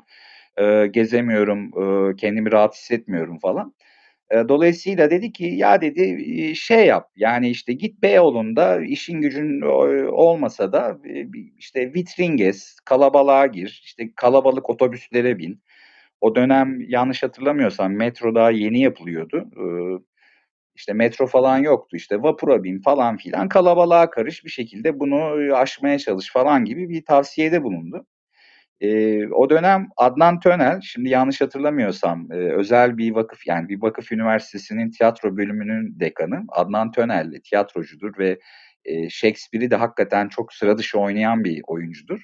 [0.59, 1.67] e, gezemiyorum,
[2.13, 3.75] e, kendimi rahat hissetmiyorum falan.
[4.33, 9.61] Dolayısıyla dedi ki ya dedi şey yap yani işte git Beyoğlu'nda işin gücün
[10.11, 10.99] olmasa da
[11.59, 15.63] işte vitrin gez, kalabalığa gir, işte kalabalık otobüslere bin.
[16.21, 19.51] O dönem yanlış hatırlamıyorsam metro daha yeni yapılıyordu.
[20.75, 21.97] İşte metro falan yoktu.
[21.97, 25.23] İşte vapura bin falan filan kalabalığa karış bir şekilde bunu
[25.57, 28.07] aşmaya çalış falan gibi bir tavsiyede bulundu.
[28.81, 34.13] E, o dönem Adnan Tönel, şimdi yanlış hatırlamıyorsam e, özel bir vakıf yani bir vakıf
[34.13, 38.39] üniversitesinin tiyatro bölümünün dekanı Adnan Tönel tiyatrocudur ve
[38.85, 42.23] e, Shakespeare'i de hakikaten çok sıra dışı oynayan bir oyuncudur.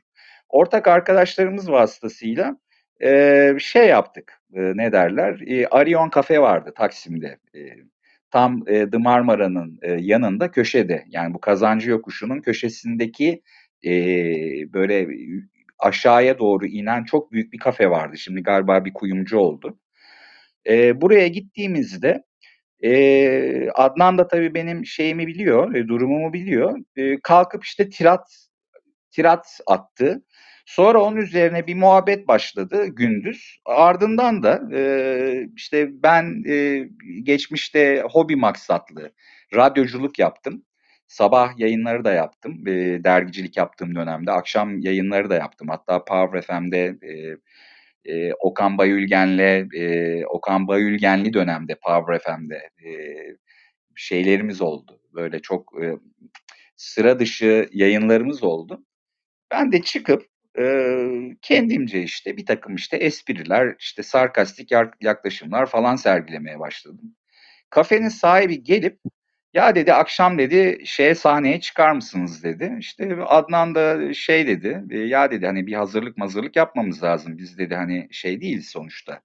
[0.48, 2.56] Ortak arkadaşlarımız vasıtasıyla
[3.02, 7.38] e, şey yaptık, e, ne derler, e, Arion Cafe vardı Taksim'de.
[7.54, 7.60] E,
[8.30, 13.42] tam e, The Marmara'nın e, yanında köşede yani bu kazancı yokuşunun köşesindeki
[13.84, 13.92] e,
[14.72, 15.08] böyle
[15.78, 18.18] aşağıya doğru inen çok büyük bir kafe vardı.
[18.18, 19.78] Şimdi galiba bir kuyumcu oldu.
[20.68, 22.24] E, buraya gittiğimizde
[22.84, 26.78] e, Adnan da tabii benim şeyimi biliyor, e, durumumu biliyor.
[26.96, 28.48] E, kalkıp işte tirat
[29.10, 30.22] tirat attı.
[30.66, 33.60] Sonra onun üzerine bir muhabbet başladı gündüz.
[33.64, 36.88] Ardından da e, işte ben e,
[37.22, 39.12] geçmişte hobi maksatlı
[39.54, 40.62] radyoculuk yaptım.
[41.08, 42.68] Sabah yayınları da yaptım.
[42.68, 44.32] E, dergicilik yaptığım dönemde.
[44.32, 45.68] Akşam yayınları da yaptım.
[45.68, 47.36] Hatta Power FM'de e,
[48.12, 52.90] e, Okan Bayülgen'le e, Okan Bayülgenli dönemde Power FM'de e,
[53.94, 55.00] şeylerimiz oldu.
[55.14, 55.96] Böyle çok e,
[56.76, 58.84] sıra dışı yayınlarımız oldu.
[59.50, 60.26] Ben de çıkıp
[61.42, 67.16] kendimce işte bir takım işte espriler, işte sarkastik yaklaşımlar falan sergilemeye başladım.
[67.70, 68.98] Kafenin sahibi gelip
[69.56, 72.76] ya dedi akşam dedi şeye sahneye çıkar mısınız dedi.
[72.78, 77.38] İşte Adnan da şey dedi ya dedi hani bir hazırlık mazırlık yapmamız lazım.
[77.38, 79.20] Biz dedi hani şey değiliz sonuçta.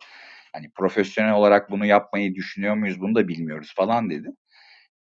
[0.54, 4.30] Hani profesyonel olarak bunu yapmayı düşünüyor muyuz bunu da bilmiyoruz falan dedi.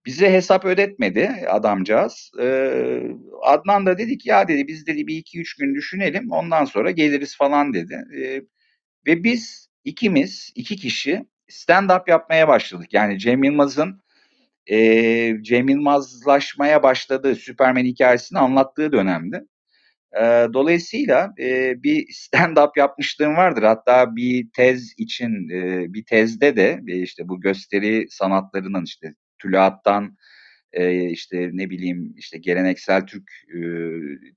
[0.06, 2.32] Bize hesap ödetmedi adamcağız.
[2.40, 3.02] Ee,
[3.44, 7.38] Adnan da dedik ya dedi biz dedi bir iki üç gün düşünelim ondan sonra geliriz
[7.38, 8.04] falan dedi.
[8.18, 8.42] Ee,
[9.08, 12.94] ve biz ikimiz iki kişi stand-up yapmaya başladık.
[12.94, 14.02] Yani Cem Yılmaz'ın
[14.68, 14.78] e,
[15.42, 19.46] Cem Yılmazlaşmaya başladığı Superman hikayesini anlattığı dönemde.
[20.22, 23.64] E, dolayısıyla e, bir stand-up yapmışlığım vardır.
[23.64, 30.18] Hatta bir tez için e, bir tezde de e, işte bu gösteri sanatlarının işte tülaattan
[30.74, 33.60] e, işte ne bileyim işte geleneksel Türk e,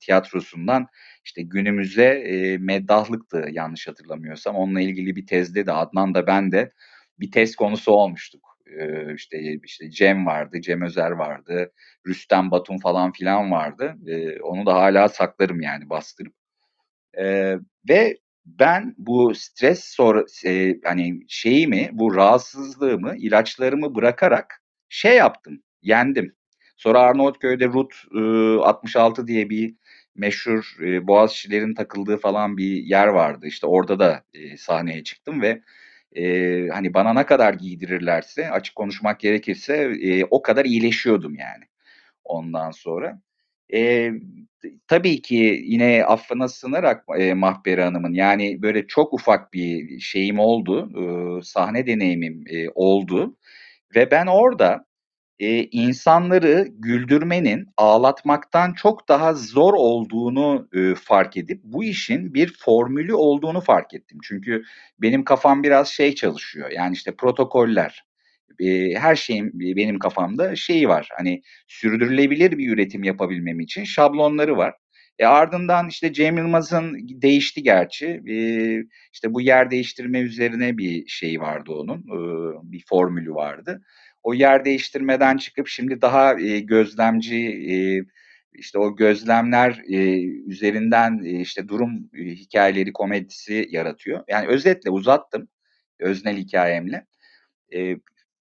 [0.00, 0.86] tiyatrosundan
[1.24, 4.56] işte günümüze e, meddahlıktı yanlış hatırlamıyorsam.
[4.56, 6.72] Onunla ilgili bir tezde de Adnan da ben de
[7.20, 8.53] bir tez konusu olmuştuk.
[8.66, 11.72] E, işte işte Cem vardı, Cem Özer vardı,
[12.06, 13.96] Rüstem Batum falan filan vardı.
[14.06, 16.34] E, onu da hala saklarım yani bastırıp.
[17.18, 17.56] E,
[17.88, 26.36] ve ben bu stres sonra e, hani şeyimi, bu rahatsızlığımı, ilaçlarımı bırakarak şey yaptım, yendim.
[26.76, 28.18] Sonra Arnavutköy'de Rut e,
[28.62, 29.74] 66 diye bir
[30.14, 33.46] meşhur e, Boğaziçi'lerin takıldığı falan bir yer vardı.
[33.46, 35.62] İşte orada da e, sahneye çıktım ve
[36.14, 41.64] e, hani bana ne kadar giydirirlerse açık konuşmak gerekirse e, o kadar iyileşiyordum yani
[42.24, 43.20] ondan sonra.
[43.74, 44.10] E,
[44.88, 50.90] tabii ki yine affına sığınarak e, Mahperi Hanım'ın yani böyle çok ufak bir şeyim oldu,
[51.00, 51.04] e,
[51.42, 53.36] sahne deneyimim e, oldu
[53.96, 54.86] ve ben orada
[55.44, 63.14] e, insanları güldürmenin ağlatmaktan çok daha zor olduğunu e, fark edip bu işin bir formülü
[63.14, 64.18] olduğunu fark ettim.
[64.24, 64.62] Çünkü
[64.98, 68.04] benim kafam biraz şey çalışıyor yani işte protokoller,
[68.60, 74.74] e, her şeyin benim kafamda şeyi var hani sürdürülebilir bir üretim yapabilmem için şablonları var.
[75.18, 78.06] E ardından işte Cem Yılmaz'ın değişti gerçi.
[78.06, 78.36] E,
[79.12, 81.98] işte bu yer değiştirme üzerine bir şey vardı onun.
[81.98, 82.18] E,
[82.72, 83.82] bir formülü vardı
[84.24, 87.36] o yer değiştirmeden çıkıp şimdi daha e, gözlemci,
[87.70, 87.76] e,
[88.52, 94.24] işte o gözlemler e, üzerinden e, işte durum e, hikayeleri komedisi yaratıyor.
[94.28, 95.48] Yani özetle uzattım
[96.00, 97.06] öznel hikayemle.
[97.74, 97.96] E,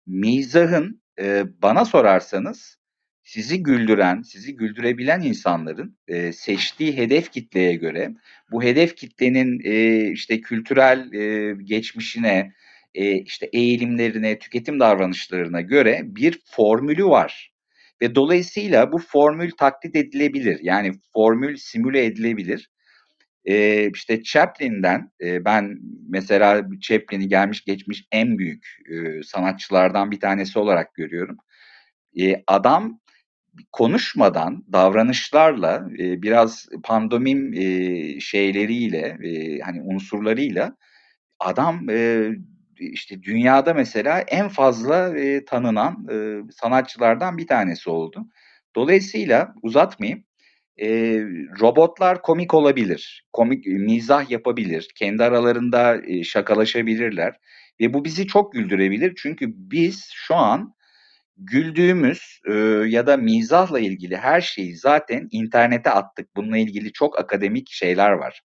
[0.07, 2.77] mizahın e, bana sorarsanız
[3.23, 8.13] sizi güldüren, sizi güldürebilen insanların e, seçtiği hedef kitleye göre
[8.51, 12.53] bu hedef kitlenin e, işte kültürel e, geçmişine,
[12.95, 17.53] e, işte eğilimlerine, tüketim davranışlarına göre bir formülü var.
[18.01, 20.59] Ve dolayısıyla bu formül taklit edilebilir.
[20.61, 22.69] Yani formül simüle edilebilir.
[23.45, 25.77] Ee, işte Chaplin'den e, ben
[26.09, 31.37] mesela Chaplin'i gelmiş geçmiş en büyük e, sanatçılardan bir tanesi olarak görüyorum.
[32.19, 32.99] E, adam
[33.71, 40.75] konuşmadan davranışlarla e, biraz pandomim e, şeyleriyle e, hani unsurlarıyla
[41.39, 42.29] adam e,
[42.79, 46.15] işte dünyada mesela en fazla e, tanınan e,
[46.51, 48.25] sanatçılardan bir tanesi oldu.
[48.75, 50.23] Dolayısıyla uzatmayayım.
[50.81, 50.87] E,
[51.61, 57.35] robotlar komik olabilir, komik mizah yapabilir, kendi aralarında e, şakalaşabilirler
[57.81, 60.73] ve bu bizi çok güldürebilir çünkü biz şu an
[61.37, 62.53] güldüğümüz e,
[62.87, 66.35] ya da mizahla ilgili her şeyi zaten internete attık.
[66.35, 68.41] Bununla ilgili çok akademik şeyler var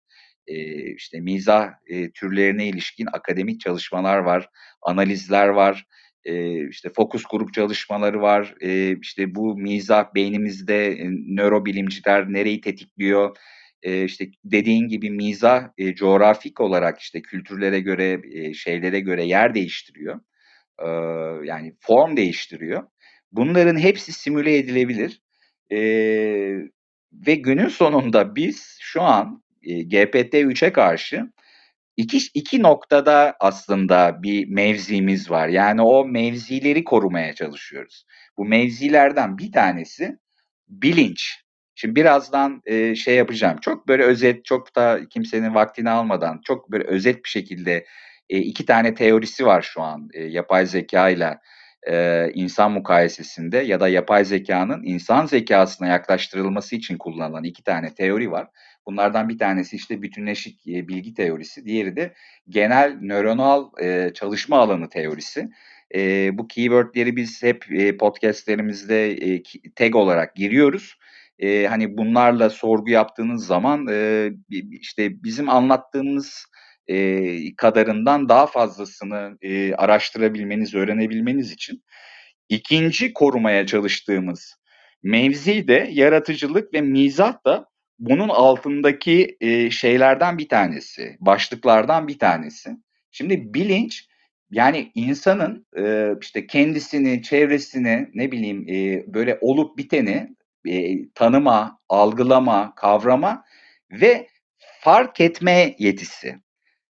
[0.46, 0.56] e,
[0.94, 4.48] işte mizah e, türlerine ilişkin akademik çalışmalar var,
[4.82, 5.86] analizler var,
[6.24, 8.54] e, işte fokus grup çalışmaları var.
[8.60, 13.36] E, işte bu mizah beynimizde e, nörobilimciler nereyi tetikliyor?
[13.82, 19.54] E, işte dediğin gibi mizah e, coğrafik olarak işte kültürlere göre, e, şeylere göre yer
[19.54, 20.20] değiştiriyor.
[20.78, 20.88] E,
[21.46, 22.82] yani form değiştiriyor.
[23.32, 25.20] Bunların hepsi simüle edilebilir.
[25.72, 25.78] E,
[27.12, 31.30] ve günün sonunda biz şu an GPT-3'e karşı
[31.96, 35.48] iki, iki noktada aslında bir mevzimiz var.
[35.48, 38.06] Yani o mevzileri korumaya çalışıyoruz.
[38.38, 40.18] Bu mevzilerden bir tanesi
[40.68, 41.46] bilinç.
[41.74, 43.58] Şimdi birazdan e, şey yapacağım.
[43.60, 47.86] Çok böyle özet, çok da kimsenin vaktini almadan çok böyle özet bir şekilde
[48.30, 51.38] e, iki tane teorisi var şu an e, yapay zeka ile
[51.88, 58.30] e, insan mukayesesinde ya da yapay zekanın insan zekasına yaklaştırılması için kullanılan iki tane teori
[58.30, 58.48] var.
[58.86, 62.14] Bunlardan bir tanesi işte bütünleşik e, bilgi teorisi, diğeri de
[62.48, 65.48] genel nöronal e, çalışma alanı teorisi.
[65.94, 67.66] E, bu keywordleri biz hep
[67.98, 69.18] podcastlerimizde
[69.76, 70.98] tag olarak giriyoruz.
[71.42, 73.86] Hani bunlarla sorgu yaptığınız zaman
[74.70, 76.46] işte bizim anlattığımız
[77.56, 79.38] kadarından daha fazlasını
[79.76, 81.82] araştırabilmeniz, öğrenebilmeniz için
[82.48, 84.56] ikinci korumaya çalıştığımız
[85.02, 87.68] mevzi de yaratıcılık ve mizah da
[87.98, 92.70] bunun altındaki e, şeylerden bir tanesi, başlıklardan bir tanesi.
[93.10, 94.08] Şimdi bilinç
[94.50, 100.36] yani insanın e, işte kendisini, çevresini, ne bileyim e, böyle olup biteni
[100.68, 103.44] e, tanıma, algılama, kavrama
[103.90, 104.28] ve
[104.80, 106.36] fark etme yetisi.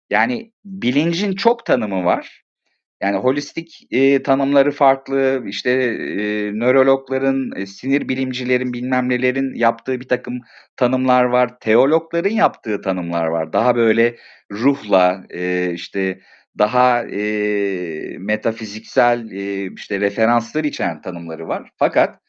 [0.09, 2.46] Yani bilincin çok tanımı var.
[3.01, 10.07] Yani holistik e, tanımları farklı, işte e, nörologların, e, sinir bilimcilerin bilmem nelerin yaptığı bir
[10.07, 10.39] takım
[10.75, 11.59] tanımlar var.
[11.59, 13.53] Teologların yaptığı tanımlar var.
[13.53, 14.15] Daha böyle
[14.51, 16.19] ruhla, e, işte
[16.57, 21.69] daha e, metafiziksel e, işte referanslar içeren tanımları var.
[21.77, 22.19] Fakat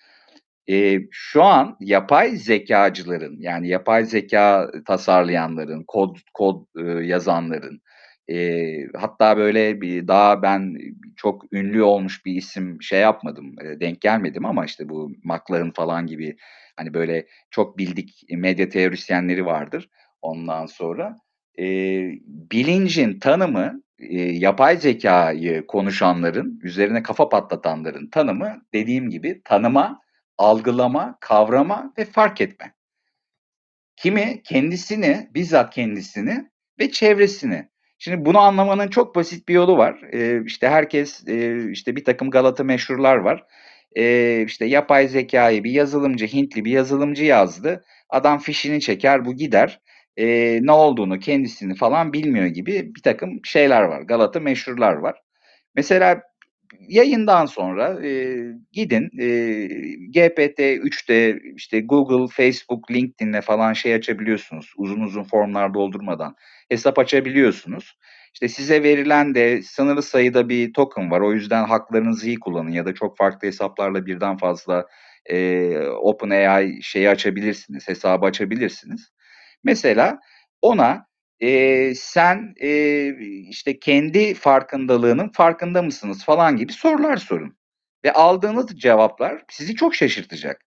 [0.70, 7.80] e, şu an yapay zekacıların yani yapay zeka tasarlayanların, kod kod e, yazanların,
[8.30, 10.76] e, hatta böyle bir daha ben
[11.16, 16.06] çok ünlü olmuş bir isim şey yapmadım, e, denk gelmedim ama işte bu McLaren falan
[16.06, 16.36] gibi
[16.76, 19.88] hani böyle çok bildik medya teorisyenleri vardır
[20.22, 21.16] ondan sonra.
[21.58, 21.64] E,
[22.26, 30.00] bilincin tanımı e, yapay zekayı konuşanların, üzerine kafa patlatanların tanımı dediğim gibi tanıma,
[30.38, 32.74] algılama, kavrama ve fark etme.
[33.96, 36.50] Kimi kendisini, bizzat kendisini
[36.80, 37.68] ve çevresini.
[37.98, 40.00] Şimdi bunu anlamanın çok basit bir yolu var.
[40.12, 43.44] Ee, işte herkes, e, işte bir takım Galata meşhurlar var.
[43.96, 47.84] Ee, işte yapay zekayı bir yazılımcı, Hintli bir yazılımcı yazdı.
[48.10, 49.80] Adam fişini çeker, bu gider.
[50.16, 54.02] Ee, ne olduğunu, kendisini falan bilmiyor gibi bir takım şeyler var.
[54.02, 55.16] Galata meşhurlar var.
[55.74, 56.22] Mesela
[56.88, 58.36] yayından sonra e,
[58.72, 59.26] gidin e,
[60.10, 64.72] GPT-3'te işte Google, Facebook, LinkedIn'le falan şey açabiliyorsunuz.
[64.76, 66.34] Uzun uzun formlar doldurmadan
[66.68, 67.98] hesap açabiliyorsunuz.
[68.34, 71.20] İşte size verilen de sınırlı sayıda bir token var.
[71.20, 74.86] O yüzden haklarınızı iyi kullanın ya da çok farklı hesaplarla birden fazla
[75.26, 79.10] e, OpenAI şeyi açabilirsiniz, hesabı açabilirsiniz.
[79.64, 80.18] Mesela
[80.62, 81.07] ona
[81.40, 83.08] e, sen e,
[83.48, 87.56] işte kendi farkındalığının farkında mısınız falan gibi sorular sorun.
[88.04, 90.60] Ve aldığınız cevaplar sizi çok şaşırtacak.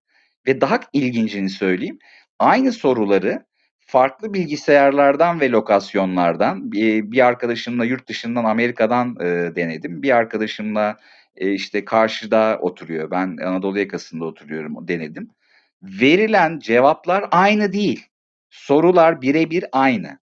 [0.47, 1.99] ve daha ilgincini söyleyeyim.
[2.39, 3.45] Aynı soruları
[3.79, 10.03] farklı bilgisayarlardan ve lokasyonlardan bir, arkadaşımla yurt dışından Amerika'dan e, denedim.
[10.03, 10.97] Bir arkadaşımla
[11.35, 13.11] e, işte karşıda oturuyor.
[13.11, 15.29] Ben Anadolu yakasında oturuyorum denedim.
[15.83, 18.05] Verilen cevaplar aynı değil.
[18.49, 20.19] Sorular birebir aynı.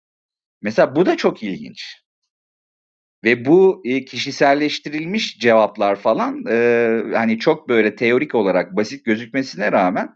[0.64, 2.04] Mesela bu da çok ilginç.
[3.24, 6.56] Ve bu e, kişiselleştirilmiş cevaplar falan e,
[7.14, 10.10] hani çok böyle teorik olarak basit gözükmesine rağmen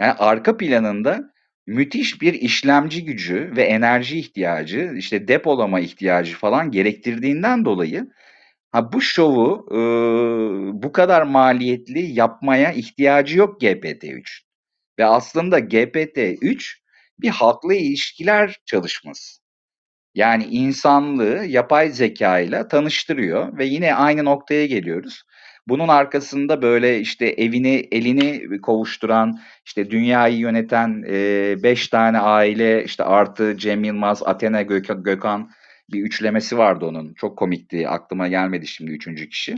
[0.00, 1.20] yani arka planında
[1.66, 8.06] müthiş bir işlemci gücü ve enerji ihtiyacı, işte depolama ihtiyacı falan gerektirdiğinden dolayı
[8.72, 9.76] ha bu şovu e,
[10.82, 14.42] bu kadar maliyetli yapmaya ihtiyacı yok GPT-3.
[14.98, 16.78] Ve aslında GPT-3
[17.20, 19.41] bir halkla ilişkiler çalışması.
[20.14, 25.22] Yani insanlığı yapay zeka ile tanıştırıyor ve yine aynı noktaya geliyoruz.
[25.68, 33.04] Bunun arkasında böyle işte evini elini kovuşturan işte dünyayı yöneten e, beş tane aile işte
[33.04, 35.50] artı Cem Yılmaz, Athena Gök Gökhan
[35.92, 37.14] bir üçlemesi vardı onun.
[37.14, 37.88] Çok komikti.
[37.88, 39.56] Aklıma gelmedi şimdi üçüncü kişi.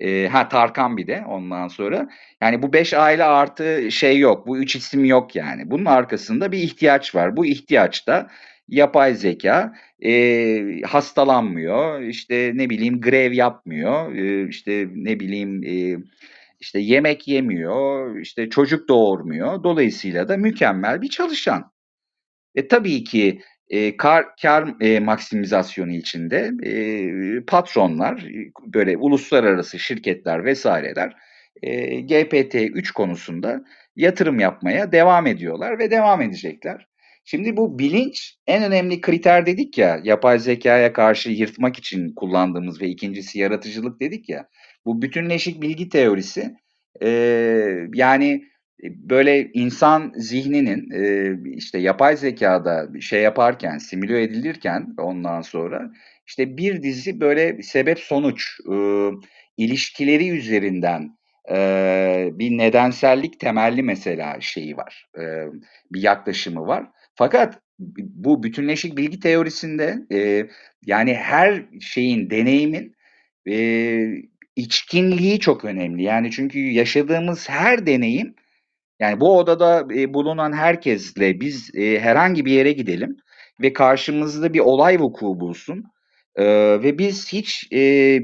[0.00, 2.08] E, ha Tarkan bir de ondan sonra.
[2.40, 4.46] Yani bu beş aile artı şey yok.
[4.46, 5.70] Bu üç isim yok yani.
[5.70, 7.36] Bunun arkasında bir ihtiyaç var.
[7.36, 8.28] Bu ihtiyaç da
[8.68, 9.72] yapay zeka
[10.04, 16.02] e, hastalanmıyor, işte ne bileyim grev yapmıyor, e, işte ne bileyim e,
[16.60, 19.64] işte yemek yemiyor, işte çocuk doğurmuyor.
[19.64, 21.72] Dolayısıyla da mükemmel bir çalışan.
[22.54, 23.40] E tabii ki
[23.70, 26.74] e, kar, kar e, maksimizasyonu içinde e,
[27.46, 28.26] patronlar,
[28.74, 31.16] böyle uluslararası şirketler vesaireler
[31.62, 33.64] e, GPT-3 konusunda
[33.96, 36.86] yatırım yapmaya devam ediyorlar ve devam edecekler.
[37.30, 42.88] Şimdi bu bilinç en önemli kriter dedik ya, yapay zekaya karşı yırtmak için kullandığımız ve
[42.88, 44.48] ikincisi yaratıcılık dedik ya.
[44.86, 46.56] Bu bütünleşik bilgi teorisi
[47.02, 47.08] e,
[47.94, 48.42] yani
[48.82, 55.90] böyle insan zihninin e, işte yapay zekada şey yaparken, simüle edilirken ondan sonra
[56.26, 58.76] işte bir dizi böyle sebep sonuç e,
[59.56, 61.18] ilişkileri üzerinden
[61.50, 65.22] e, bir nedensellik temelli mesela şeyi var, e,
[65.92, 66.86] bir yaklaşımı var.
[67.18, 67.60] Fakat
[67.98, 70.48] bu bütünleşik bilgi teorisinde e,
[70.86, 72.96] yani her şeyin, deneyimin
[73.48, 73.58] e,
[74.56, 76.02] içkinliği çok önemli.
[76.02, 78.34] Yani çünkü yaşadığımız her deneyim
[79.00, 83.16] yani bu odada e, bulunan herkesle biz e, herhangi bir yere gidelim
[83.60, 85.84] ve karşımızda bir olay vuku bulsun
[86.36, 86.44] e,
[86.82, 87.78] ve biz hiç e,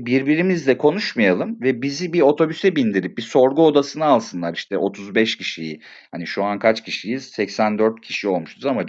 [0.06, 5.80] birbirimizle konuşmayalım ve bizi bir otobüse bindirip bir sorgu odasına alsınlar işte 35 kişiyi.
[6.12, 7.24] Hani şu an kaç kişiyiz?
[7.24, 8.82] 84 kişi olmuşuz ama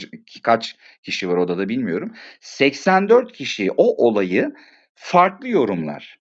[0.44, 2.12] kaç kişi var odada bilmiyorum.
[2.40, 4.54] 84 kişi o olayı
[4.96, 6.20] farklı yorumlar.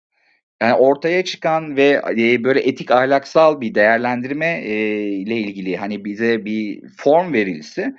[0.63, 6.45] Yani ortaya çıkan ve e, böyle etik ahlaksal bir değerlendirme e, ile ilgili hani bize
[6.45, 7.95] bir form verilse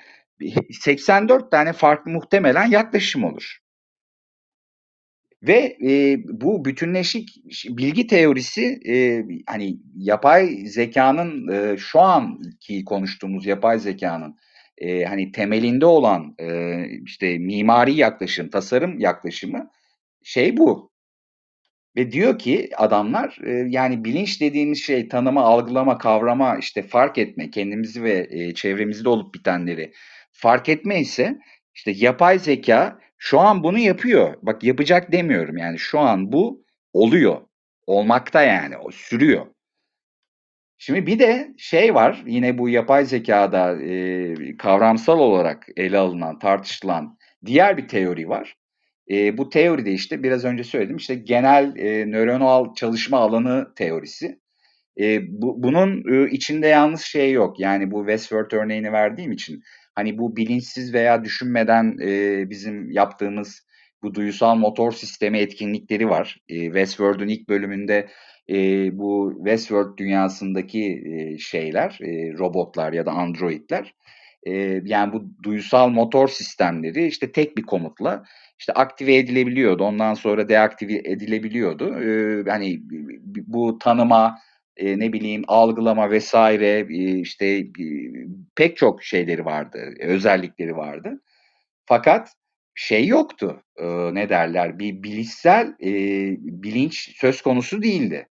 [0.71, 3.64] 84 tane farklı muhtemelen yaklaşım olur.
[5.47, 7.29] Ve e, bu bütünleşik
[7.67, 14.35] bilgi teorisi e, hani yapay zekanın e, şu anki konuştuğumuz yapay zekanın
[14.77, 19.69] e, hani temelinde olan e, işte mimari yaklaşım, tasarım yaklaşımı
[20.23, 20.91] şey bu.
[21.97, 27.49] Ve diyor ki adamlar e, yani bilinç dediğimiz şey tanıma, algılama, kavrama, işte fark etme,
[27.49, 29.91] kendimizi ve e, çevremizde olup bitenleri
[30.31, 31.37] fark etme ise
[31.75, 34.33] işte yapay zeka şu an bunu yapıyor.
[34.41, 37.41] Bak yapacak demiyorum yani şu an bu oluyor.
[37.87, 39.45] Olmakta yani o sürüyor.
[40.77, 47.17] Şimdi bir de şey var yine bu yapay zekada e, kavramsal olarak ele alınan, tartışılan
[47.45, 48.55] diğer bir teori var.
[49.11, 54.39] E, bu teoride işte biraz önce söyledim işte genel e, nöronal çalışma alanı teorisi.
[54.99, 57.59] E, bu, bunun e, içinde yalnız şey yok.
[57.59, 59.63] Yani bu Westworld örneğini verdiğim için
[59.95, 63.65] hani bu bilinçsiz veya düşünmeden e, bizim yaptığımız
[64.03, 66.37] bu duysal motor sistemi etkinlikleri var.
[66.49, 68.07] E, Westworld'un ilk bölümünde
[68.49, 68.55] e,
[68.97, 73.93] bu Westworld dünyasındaki e, şeyler, e, robotlar ya da androidler
[74.45, 78.23] e, yani bu duysal motor sistemleri işte tek bir komutla
[78.59, 79.83] işte aktive edilebiliyordu.
[79.83, 81.99] Ondan sonra deaktive edilebiliyordu.
[81.99, 82.79] Ee, hani
[83.47, 84.37] bu tanıma,
[84.77, 87.67] e, ne bileyim algılama vesaire e, işte e,
[88.55, 91.21] pek çok şeyleri vardı, özellikleri vardı.
[91.85, 92.29] Fakat
[92.75, 93.63] şey yoktu.
[93.77, 94.79] E, ne derler?
[94.79, 95.91] Bir bilişsel e,
[96.39, 98.27] bilinç söz konusu değildi.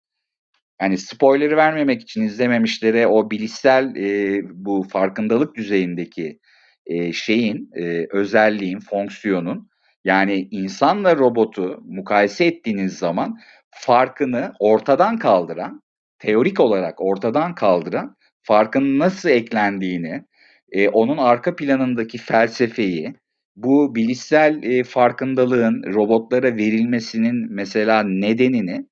[0.82, 6.38] Yani spoiler'ı vermemek için izlememişlere o bilişsel e, bu farkındalık düzeyindeki
[6.86, 9.68] e, şeyin, e, özelliğin, fonksiyonun
[10.04, 13.38] yani insanla robotu mukayese ettiğiniz zaman
[13.70, 15.82] farkını ortadan kaldıran,
[16.24, 20.24] teorik olarak ortadan kaldıran farkın nasıl eklendiğini,
[20.72, 23.14] e, onun arka planındaki felsefeyi,
[23.56, 28.86] bu bilişsel e, farkındalığın robotlara verilmesinin mesela nedenini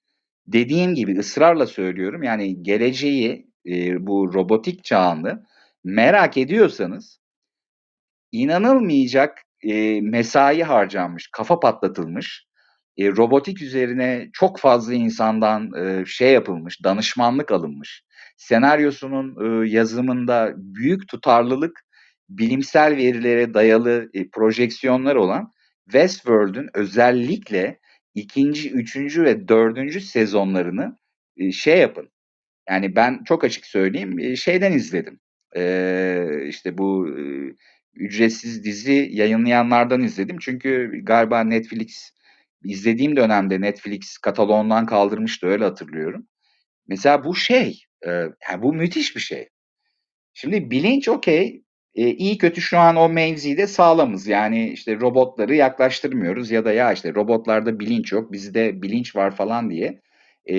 [0.46, 2.22] dediğim gibi ısrarla söylüyorum.
[2.22, 5.42] Yani geleceği e, bu robotik çağını
[5.84, 7.20] merak ediyorsanız
[8.32, 12.46] inanılmayacak e, mesai harcanmış, kafa patlatılmış.
[12.98, 18.02] E, robotik üzerine çok fazla insandan e, şey yapılmış, danışmanlık alınmış.
[18.36, 21.80] Senaryosunun e, yazımında büyük tutarlılık,
[22.28, 25.50] bilimsel verilere dayalı e, projeksiyonlar olan
[25.84, 27.80] Westworld'ün özellikle
[28.14, 30.96] ikinci, üçüncü ve dördüncü sezonlarını
[31.36, 32.08] e, şey yapın.
[32.68, 35.20] Yani ben çok açık söyleyeyim e, şeyden izledim.
[35.56, 37.22] E, işte bu e,
[37.94, 40.36] ücretsiz dizi yayınlayanlardan izledim.
[40.40, 42.10] Çünkü galiba Netflix
[42.64, 46.26] izlediğim dönemde Netflix kataloğundan kaldırmıştı öyle hatırlıyorum.
[46.88, 49.48] Mesela bu şey, e, yani bu müthiş bir şey.
[50.34, 51.62] Şimdi bilinç okey,
[51.94, 54.26] e, iyi kötü şu an o mevzide sağlamız.
[54.26, 59.70] Yani işte robotları yaklaştırmıyoruz ya da ya işte robotlarda bilinç yok, bizde bilinç var falan
[59.70, 60.00] diye
[60.46, 60.56] e,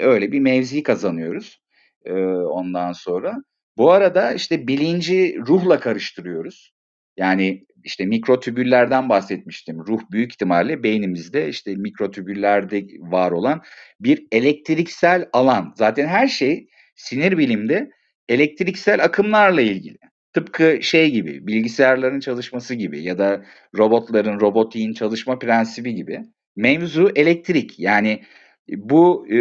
[0.00, 1.60] öyle bir mevzi kazanıyoruz
[2.04, 3.36] e, ondan sonra.
[3.76, 6.74] Bu arada işte bilinci ruhla karıştırıyoruz.
[7.16, 9.78] Yani işte mikrotübüllerden bahsetmiştim.
[9.78, 13.62] Ruh büyük ihtimalle beynimizde işte mikrotübüllerde var olan
[14.00, 15.72] bir elektriksel alan.
[15.76, 17.90] Zaten her şey sinir bilimde
[18.28, 19.98] elektriksel akımlarla ilgili.
[20.32, 23.44] Tıpkı şey gibi, bilgisayarların çalışması gibi ya da
[23.78, 26.20] robotların, robotiğin çalışma prensibi gibi.
[26.56, 27.80] Mevzu elektrik.
[27.80, 28.22] Yani
[28.68, 29.38] bu e,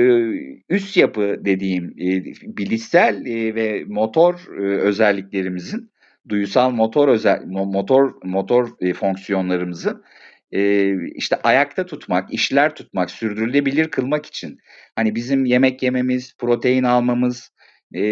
[0.70, 2.24] üst yapı dediğim e,
[2.58, 5.93] bilişsel e, ve motor e, özelliklerimizin
[6.30, 10.04] duyusal motor özel motor motor e, fonksiyonlarımızı
[10.52, 14.58] e, işte ayakta tutmak, işler tutmak, sürdürülebilir kılmak için
[14.96, 17.52] hani bizim yemek yememiz, protein almamız
[17.94, 18.04] e,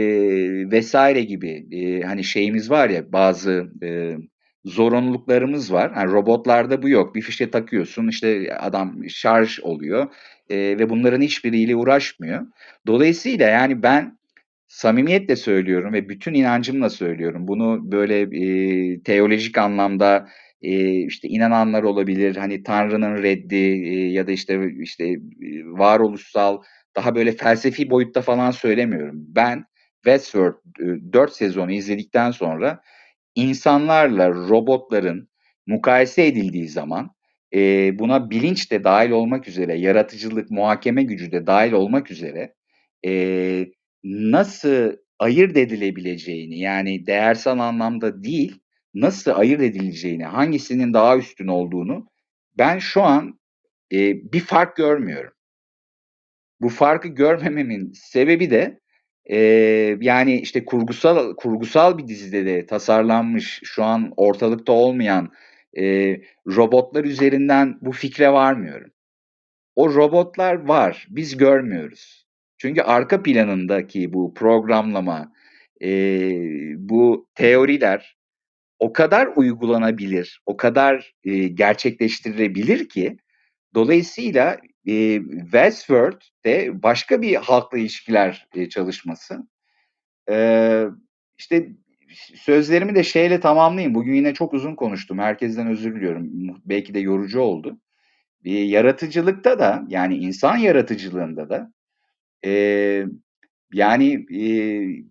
[0.71, 4.15] vesaire gibi e, hani şeyimiz var ya bazı e,
[4.65, 5.91] zorunluluklarımız var.
[5.95, 7.15] Yani robotlarda bu yok.
[7.15, 10.13] Bir fişe takıyorsun işte adam şarj oluyor
[10.49, 12.45] e, ve bunların hiçbiriyle uğraşmıyor.
[12.87, 14.17] Dolayısıyla yani ben
[14.71, 17.47] samimiyetle söylüyorum ve bütün inancımla söylüyorum.
[17.47, 20.27] Bunu böyle e, teolojik anlamda
[20.61, 22.35] e, işte inananlar olabilir.
[22.35, 25.15] Hani Tanrı'nın reddi e, ya da işte işte
[25.65, 26.61] varoluşsal
[26.95, 29.15] daha böyle felsefi boyutta falan söylemiyorum.
[29.15, 29.65] Ben
[30.05, 32.81] Westworld e, 4 sezonu izledikten sonra
[33.35, 35.29] insanlarla robotların
[35.67, 37.11] mukayese edildiği zaman
[37.53, 37.59] e,
[37.99, 42.53] buna bilinç de dahil olmak üzere, yaratıcılık, muhakeme gücü de dahil olmak üzere
[43.05, 43.11] e,
[44.03, 48.59] nasıl ayırt edilebileceğini yani değersel anlamda değil,
[48.93, 52.07] nasıl ayırt edileceğini, hangisinin daha üstün olduğunu
[52.57, 53.39] ben şu an
[53.93, 53.97] e,
[54.33, 55.33] bir fark görmüyorum.
[56.61, 58.79] Bu farkı görmememin sebebi de
[59.25, 59.37] e,
[60.01, 65.31] yani işte kurgusal kurgusal bir dizide de tasarlanmış şu an ortalıkta olmayan
[65.77, 66.15] e,
[66.47, 68.91] robotlar üzerinden bu fikre varmıyorum.
[69.75, 72.20] O robotlar var, biz görmüyoruz.
[72.61, 75.31] Çünkü arka planındaki bu programlama,
[75.83, 75.89] e,
[76.77, 78.17] bu teoriler
[78.79, 83.17] o kadar uygulanabilir, o kadar e, gerçekleştirilebilir ki
[83.75, 84.57] dolayısıyla
[84.87, 89.47] e, Westworld de başka bir halkla ilişkiler e, çalışması.
[90.29, 90.85] E,
[91.37, 91.69] işte
[92.35, 93.95] sözlerimi de şeyle tamamlayayım.
[93.95, 95.19] Bugün yine çok uzun konuştum.
[95.19, 96.29] Herkesten özür diliyorum.
[96.65, 97.79] Belki de yorucu oldu.
[98.45, 101.71] E, yaratıcılıkta da yani insan yaratıcılığında da
[102.45, 103.05] e,
[103.73, 104.45] yani e,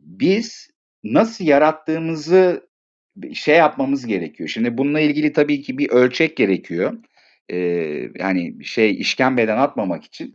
[0.02, 0.70] biz
[1.04, 2.70] nasıl yarattığımızı
[3.34, 4.48] şey yapmamız gerekiyor.
[4.48, 6.98] Şimdi bununla ilgili tabii ki bir ölçek gerekiyor.
[7.52, 10.34] Ee, yani şey işkembeden atmamak için.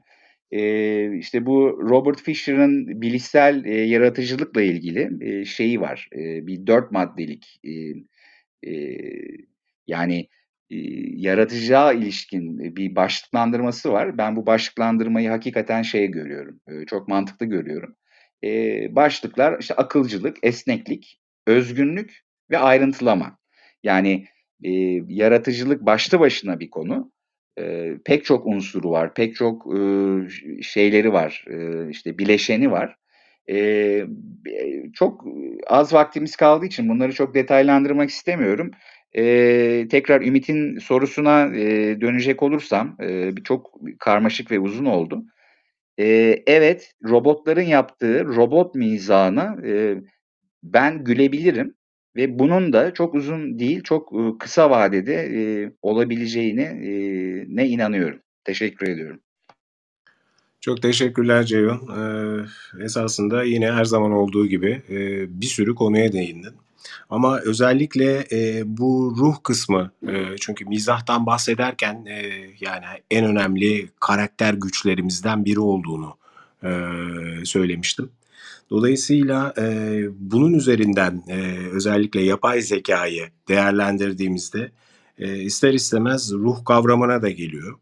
[0.52, 6.10] Ee, işte bu Robert Fisher'ın bilişsel e, yaratıcılıkla ilgili e, şeyi var.
[6.16, 7.72] E, bir dört maddelik e,
[8.72, 9.00] e,
[9.88, 10.28] yani
[10.70, 14.18] yaratıcıya ilişkin bir başlıklandırması var.
[14.18, 16.60] Ben bu başlıklandırmayı hakikaten şey görüyorum.
[16.88, 17.96] Çok mantıklı görüyorum.
[18.96, 23.38] Başlıklar işte akılcılık, esneklik, özgünlük ve ayrıntılama.
[23.84, 24.26] Yani
[25.08, 27.12] yaratıcılık başlı başına bir konu.
[28.06, 29.66] Pek çok unsuru var, pek çok
[30.62, 31.46] şeyleri var,
[31.90, 32.96] işte bileşeni var.
[34.94, 35.26] Çok
[35.68, 38.72] az vaktimiz kaldığı için bunları çok detaylandırmak istemiyorum.
[39.18, 45.24] E, tekrar Ümit'in sorusuna e, dönecek olursam, e, çok karmaşık ve uzun oldu.
[46.00, 46.06] E,
[46.48, 49.96] evet, robotların yaptığı robot mizahına e,
[50.64, 51.76] ben gülebilirim
[52.16, 56.92] ve bunun da çok uzun değil, çok kısa vadede e, olabileceğine e,
[57.48, 58.20] ne inanıyorum.
[58.44, 59.20] Teşekkür ediyorum.
[60.62, 61.80] Çok teşekkürler Ceyhun.
[61.98, 62.46] Eee,
[62.86, 66.54] esasında yine her zaman olduğu gibi eee, bir sürü konuya değindin.
[67.10, 74.54] Ama özellikle eee, bu ruh kısmı, eee, çünkü mizahtan bahsederken eee, yani en önemli karakter
[74.54, 76.18] güçlerimizden biri olduğunu
[76.64, 78.10] eee, söylemiştim.
[78.70, 84.72] Dolayısıyla eee, bunun üzerinden eee, özellikle yapay zekayı değerlendirdiğimizde
[85.20, 87.80] eee, ister istemez ruh kavramına da geliyor.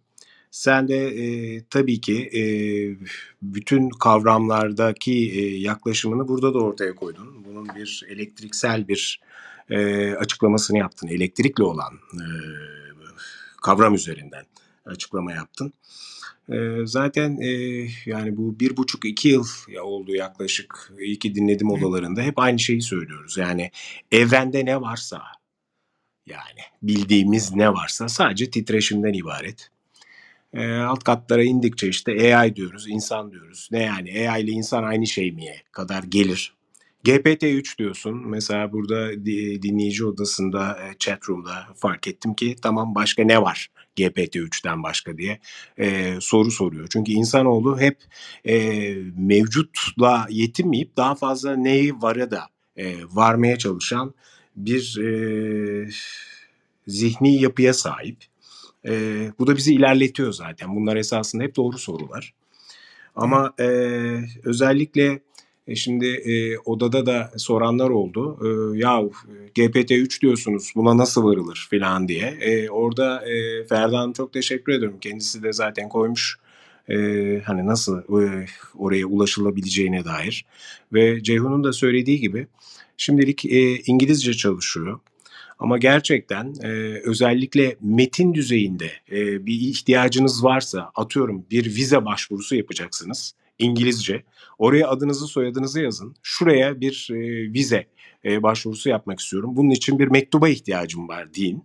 [0.54, 2.97] Sen de eee, tabii ki eee,
[3.41, 7.45] bütün kavramlardaki eee, yaklaşımını burada da ortaya koydun.
[7.45, 9.22] Bunun bir elektriksel bir
[9.70, 11.08] eee, açıklamasını yaptın.
[11.08, 12.26] Elektrikle olan eee,
[13.62, 14.45] kavram üzerinden
[14.86, 15.74] açıklama yaptın.
[16.49, 20.91] Eee, zaten eee, yani bu bir buçuk iki yıl ya oldu yaklaşık.
[20.99, 22.22] İyi ki dinledim odalarında.
[22.22, 23.38] Hep aynı şeyi söylüyoruz.
[23.38, 23.72] Yani
[24.12, 25.22] evrende ne varsa
[26.26, 29.70] yani bildiğimiz ne varsa sadece titreşimden ibaret.
[30.54, 33.70] E, alt katlara indikçe işte AI diyoruz, insan diyoruz.
[33.72, 36.54] Ne yani AI ile insan aynı şey miye kadar gelir.
[37.06, 38.28] GPT-3 diyorsun.
[38.28, 39.26] Mesela burada
[39.64, 45.39] dinleyici odasında, e, chat room'da fark ettim ki tamam başka ne var GPT-3'ten başka diye
[45.78, 46.88] e, soru soruyor.
[46.93, 47.97] Çünkü insanoğlu hep
[48.45, 52.47] e, mevcutla yetinmeyip daha fazla neyi varı da
[52.78, 54.14] e, varmaya çalışan
[54.56, 55.89] bir e,
[56.88, 58.18] zihni yapıya sahip.
[58.88, 58.91] E,
[59.39, 60.75] bu da bizi ilerletiyor zaten.
[60.75, 62.34] Bunlar esasında hep doğru sorular.
[63.15, 63.65] Ama e,
[64.43, 65.19] özellikle
[65.67, 68.39] e, şimdi e, odada da soranlar oldu.
[68.41, 69.01] E, ya
[69.55, 72.38] GPT-3 diyorsunuz buna nasıl varılır falan diye.
[72.41, 74.97] E, orada e, Ferda Hanım çok teşekkür ediyorum.
[75.01, 76.38] Kendisi de zaten koymuş
[76.89, 76.95] e,
[77.45, 78.45] hani nasıl e,
[78.77, 80.45] oraya ulaşılabileceğine dair.
[80.93, 82.47] Ve Ceyhun'un da söylediği gibi
[82.97, 84.99] şimdilik e, İngilizce çalışıyor.
[85.64, 86.68] Ama gerçekten e,
[87.05, 94.24] özellikle metin düzeyinde e, bir ihtiyacınız varsa atıyorum bir vize başvurusu yapacaksınız İngilizce.
[94.57, 96.16] Oraya adınızı soyadınızı yazın.
[96.24, 97.88] Şuraya bir e, vize
[98.26, 99.55] e, başvurusu yapmak istiyorum.
[99.55, 101.64] Bunun için bir mektuba ihtiyacım var deyin.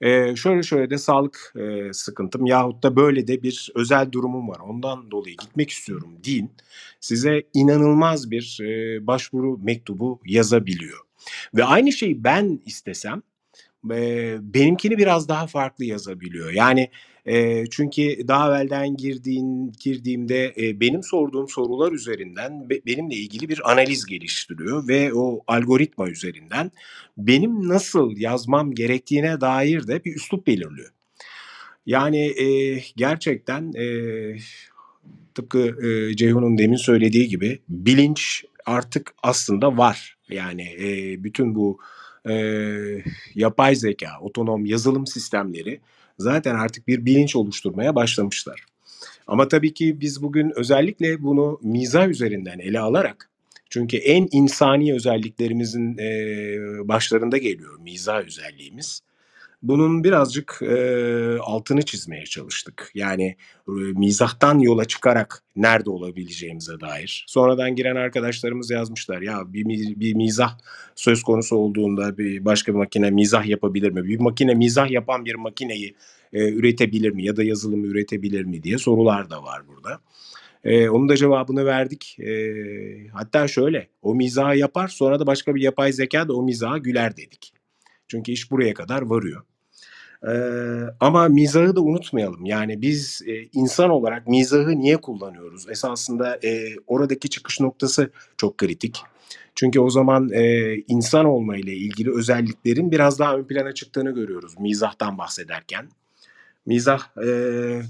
[0.00, 4.58] E, şöyle şöyle de sağlık e, sıkıntım yahut da böyle de bir özel durumum var.
[4.58, 6.50] Ondan dolayı gitmek istiyorum deyin.
[7.00, 11.05] Size inanılmaz bir e, başvuru mektubu yazabiliyor.
[11.56, 13.22] Ve aynı şeyi ben istesem
[13.90, 16.50] e, benimkini biraz daha farklı yazabiliyor.
[16.50, 16.90] Yani
[17.26, 23.72] e, çünkü daha evvelden girdiğin, girdiğimde e, benim sorduğum sorular üzerinden be, benimle ilgili bir
[23.72, 26.72] analiz geliştiriyor ve o algoritma üzerinden
[27.18, 30.90] benim nasıl yazmam gerektiğine dair de bir üslup belirliyor.
[31.86, 33.86] Yani e, gerçekten e,
[35.34, 40.15] tıpkı e, Ceyhun'un demin söylediği gibi bilinç artık aslında var.
[40.30, 41.78] Yani e, bütün bu
[42.28, 42.34] e,
[43.34, 45.80] yapay zeka, otonom yazılım sistemleri
[46.18, 48.66] zaten artık bir bilinç oluşturmaya başlamışlar.
[49.26, 53.30] Ama tabii ki biz bugün özellikle bunu mizah üzerinden ele alarak
[53.70, 56.08] çünkü en insani özelliklerimizin e,
[56.88, 59.02] başlarında geliyor mizah özelliğimiz.
[59.62, 62.90] Bunun birazcık e, altını çizmeye çalıştık.
[62.94, 63.36] Yani
[63.68, 67.24] e, mizahtan yola çıkarak nerede olabileceğimize dair.
[67.28, 69.22] Sonradan giren arkadaşlarımız yazmışlar.
[69.22, 69.64] Ya bir,
[70.00, 70.58] bir mizah
[70.94, 74.04] söz konusu olduğunda bir başka bir makine mizah yapabilir mi?
[74.04, 75.94] Bir makine mizah yapan bir makineyi
[76.32, 77.24] e, üretebilir mi?
[77.24, 80.00] Ya da yazılımı üretebilir mi diye sorular da var burada.
[80.64, 82.16] Ee, onun da cevabını verdik.
[82.20, 86.78] Ee, hatta şöyle, o mizahı yapar sonra da başka bir yapay zeka da o mizaha
[86.78, 87.52] güler dedik.
[88.08, 89.42] Çünkü iş buraya kadar varıyor.
[90.28, 90.30] Ee,
[91.00, 92.44] ama mizahı da unutmayalım.
[92.44, 95.68] Yani biz e, insan olarak mizahı niye kullanıyoruz?
[95.70, 99.02] Esasında e, oradaki çıkış noktası çok kritik.
[99.54, 104.58] Çünkü o zaman e, insan olma ile ilgili özelliklerin biraz daha ön plana çıktığını görüyoruz
[104.58, 105.88] mizahtan bahsederken.
[106.66, 107.28] Mizah e,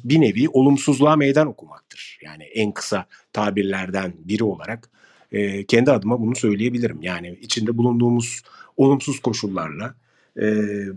[0.04, 2.18] bir nevi olumsuzluğa meydan okumaktır.
[2.22, 4.90] Yani en kısa tabirlerden biri olarak
[5.32, 7.02] e, kendi adıma bunu söyleyebilirim.
[7.02, 8.42] Yani içinde bulunduğumuz
[8.76, 9.94] olumsuz koşullarla
[10.40, 10.44] e,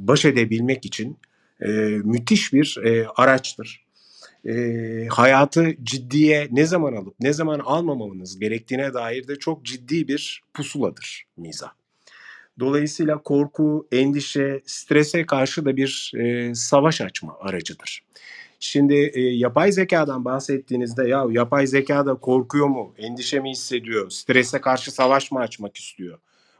[0.07, 1.17] baş edebilmek için
[1.61, 1.67] e,
[2.03, 3.85] müthiş bir e, araçtır.
[4.45, 4.53] E,
[5.09, 11.25] hayatı ciddiye ne zaman alıp ne zaman almamanız gerektiğine dair de çok ciddi bir pusuladır
[11.37, 11.71] mizah.
[12.59, 18.03] Dolayısıyla korku, endişe, strese karşı da bir e, savaş açma aracıdır.
[18.59, 24.61] Şimdi e, yapay zekadan bahsettiğinizde ya yapay zeka da korkuyor mu, endişe mi hissediyor, strese
[24.61, 26.19] karşı savaş mı açmak istiyor?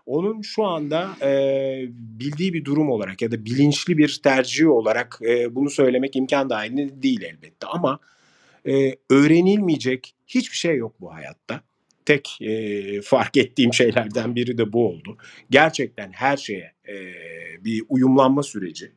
[0.10, 1.32] Onun şu anda e,
[1.92, 7.04] bildiği bir durum olarak ya da bilinçli bir tercih olarak e, bunu söylemek imkan dahilinde
[7.04, 7.68] değil elbette.
[7.68, 8.00] Ama
[8.68, 11.62] e, öğrenilmeyecek hiçbir şey yok bu hayatta.
[12.06, 15.18] Tek e, fark ettiğim şeylerden biri de bu oldu.
[15.50, 16.96] Gerçekten her şeye e,
[17.66, 18.92] bir uyumlanma süreci.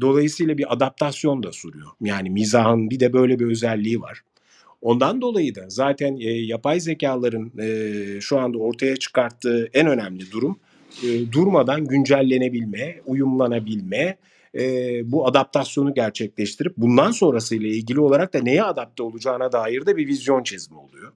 [0.00, 1.90] Dolayısıyla bir adaptasyon da sürüyor.
[2.00, 4.22] Yani mizahın bir de böyle bir özelliği var.
[4.86, 10.58] Ondan dolayı da zaten e, yapay zekaların e, şu anda ortaya çıkarttığı en önemli durum
[11.02, 14.16] e, durmadan güncellenebilme, uyumlanabilme,
[14.54, 14.62] e,
[15.12, 20.42] bu adaptasyonu gerçekleştirip bundan sonrasıyla ilgili olarak da neye adapte olacağına dair de bir vizyon
[20.42, 21.12] çizme oluyor.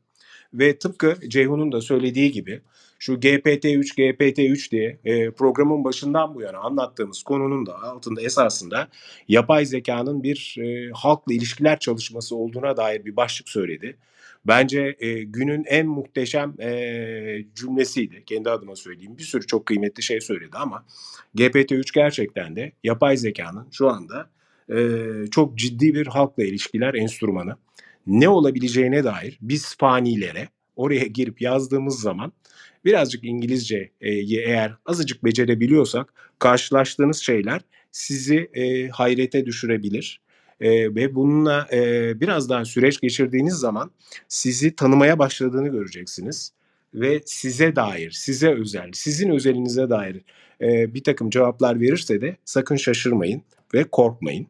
[0.55, 2.61] Ve tıpkı Ceyhun'un da söylediği gibi
[2.99, 8.89] şu GPT-3, GPT-3 diye e, programın başından bu yana anlattığımız konunun da altında esasında
[9.29, 13.97] yapay zekanın bir e, halkla ilişkiler çalışması olduğuna dair bir başlık söyledi.
[14.47, 18.25] Bence e, günün en muhteşem e, cümlesiydi.
[18.27, 19.19] Kendi adıma söyleyeyim.
[19.19, 20.87] Bir sürü çok kıymetli şey söyledi ama
[21.35, 24.31] GPT-3 gerçekten de yapay zekanın şu anda
[24.69, 24.77] e,
[25.31, 27.57] çok ciddi bir halkla ilişkiler enstrümanı.
[28.07, 32.33] Ne olabileceğine dair biz fanilere oraya girip yazdığımız zaman
[32.85, 37.61] birazcık İngilizceyi eğer azıcık becerebiliyorsak karşılaştığınız şeyler
[37.93, 40.21] sizi e, hayrete düşürebilir.
[40.61, 43.91] E, ve bununla e, biraz daha süreç geçirdiğiniz zaman
[44.29, 46.53] sizi tanımaya başladığını göreceksiniz.
[46.95, 50.21] Ve size dair, size özel, sizin özelinize dair
[50.61, 53.43] e, bir takım cevaplar verirse de sakın şaşırmayın
[53.75, 54.47] ve korkmayın.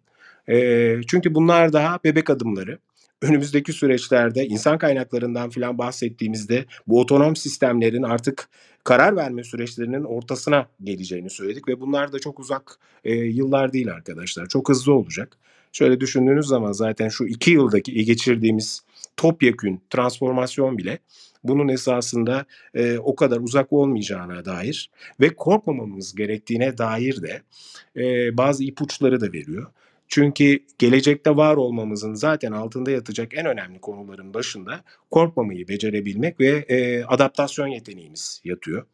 [0.48, 2.78] E, çünkü bunlar daha bebek adımları
[3.22, 8.48] önümüzdeki süreçlerde insan kaynaklarından filan bahsettiğimizde bu otonom sistemlerin artık
[8.84, 14.46] karar verme süreçlerinin ortasına geleceğini söyledik ve bunlar da çok uzak e, yıllar değil arkadaşlar.
[14.46, 15.36] Çok hızlı olacak.
[15.72, 18.82] Şöyle düşündüğünüz zaman zaten şu iki yıldaki geçirdiğimiz
[19.16, 20.98] topyekün transformasyon bile
[21.44, 22.44] bunun esasında
[22.74, 24.90] e, o kadar uzak olmayacağına dair
[25.20, 27.42] ve korkmamamız gerektiğine dair de
[27.96, 29.66] e, bazı ipuçları da veriyor.
[30.10, 34.80] Çünkü gelecekte var olmamızın zaten altında yatacak en önemli konuların başında
[35.10, 38.86] korkmamayı becerebilmek ve e, adaptasyon yeteneğimiz yatıyor.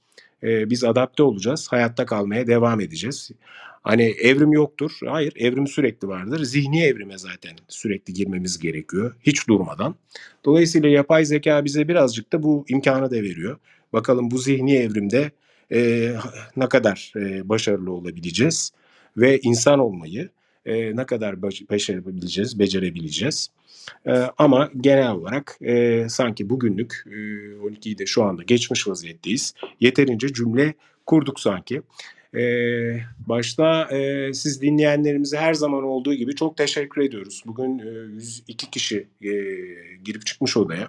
[0.43, 3.31] E, biz adapte olacağız, hayatta kalmaya devam edeceğiz.
[3.83, 4.91] Hani evrim yoktur.
[5.07, 6.45] Hayır, evrim sürekli vardır.
[6.45, 9.15] Zihni evrime zaten sürekli girmemiz gerekiyor.
[9.23, 9.95] Hiç durmadan.
[10.45, 13.59] Dolayısıyla yapay zeka bize birazcık da bu imkanı da veriyor.
[13.93, 15.31] Bakalım bu zihni evrimde
[15.73, 16.13] e,
[16.57, 18.73] ne kadar e, başarılı olabileceğiz
[19.17, 20.31] ve insan olmayı
[20.67, 23.51] e, ne kadar başarabileceğiz, becerebileceğiz.
[24.07, 29.55] E, ama genel olarak e, sanki bugünlük e, 12'yi de şu anda geçmiş vaziyetteyiz.
[29.81, 30.75] Yeterince cümle
[31.07, 31.83] kurduk sanki.
[32.37, 37.43] Ee, başta e, siz dinleyenlerimize her zaman olduğu gibi çok teşekkür ediyoruz.
[37.47, 39.31] Bugün e, 102 kişi e,
[40.05, 40.89] girip çıkmış odaya.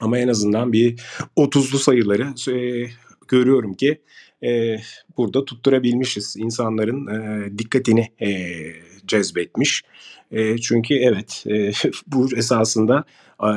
[0.00, 1.00] Ama en azından bir
[1.36, 2.86] 30'lu sayıları e,
[3.28, 4.00] görüyorum ki
[4.44, 4.76] e,
[5.16, 6.36] burada tutturabilmişiz.
[6.36, 8.28] İnsanların e, dikkatini e,
[9.06, 9.82] cezbetmiş.
[10.32, 11.72] E, çünkü evet e,
[12.06, 13.04] bu esasında
[13.42, 13.50] e,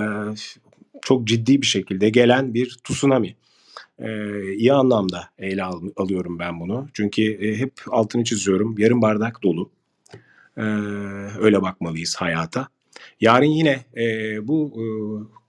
[1.01, 3.35] çok ciddi bir şekilde gelen bir tsunami.
[4.01, 6.87] Ee, iyi anlamda ele al, alıyorum ben bunu.
[6.93, 8.75] Çünkü e, hep altını çiziyorum.
[8.77, 9.71] Yarım bardak dolu.
[10.57, 10.61] Ee,
[11.39, 12.67] öyle bakmalıyız hayata.
[13.21, 14.83] Yarın yine e, bu e,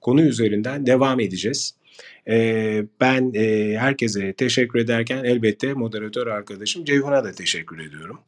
[0.01, 1.75] konu üzerinden devam edeceğiz.
[2.29, 8.21] E, ben e, herkese teşekkür ederken elbette moderatör arkadaşım Ceyhun'a da teşekkür ediyorum.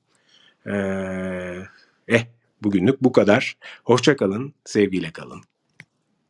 [0.66, 0.74] E,
[2.08, 2.24] eh
[2.62, 3.56] bugünlük bu kadar.
[3.84, 5.42] Hoşça kalın, sevgiyle kalın.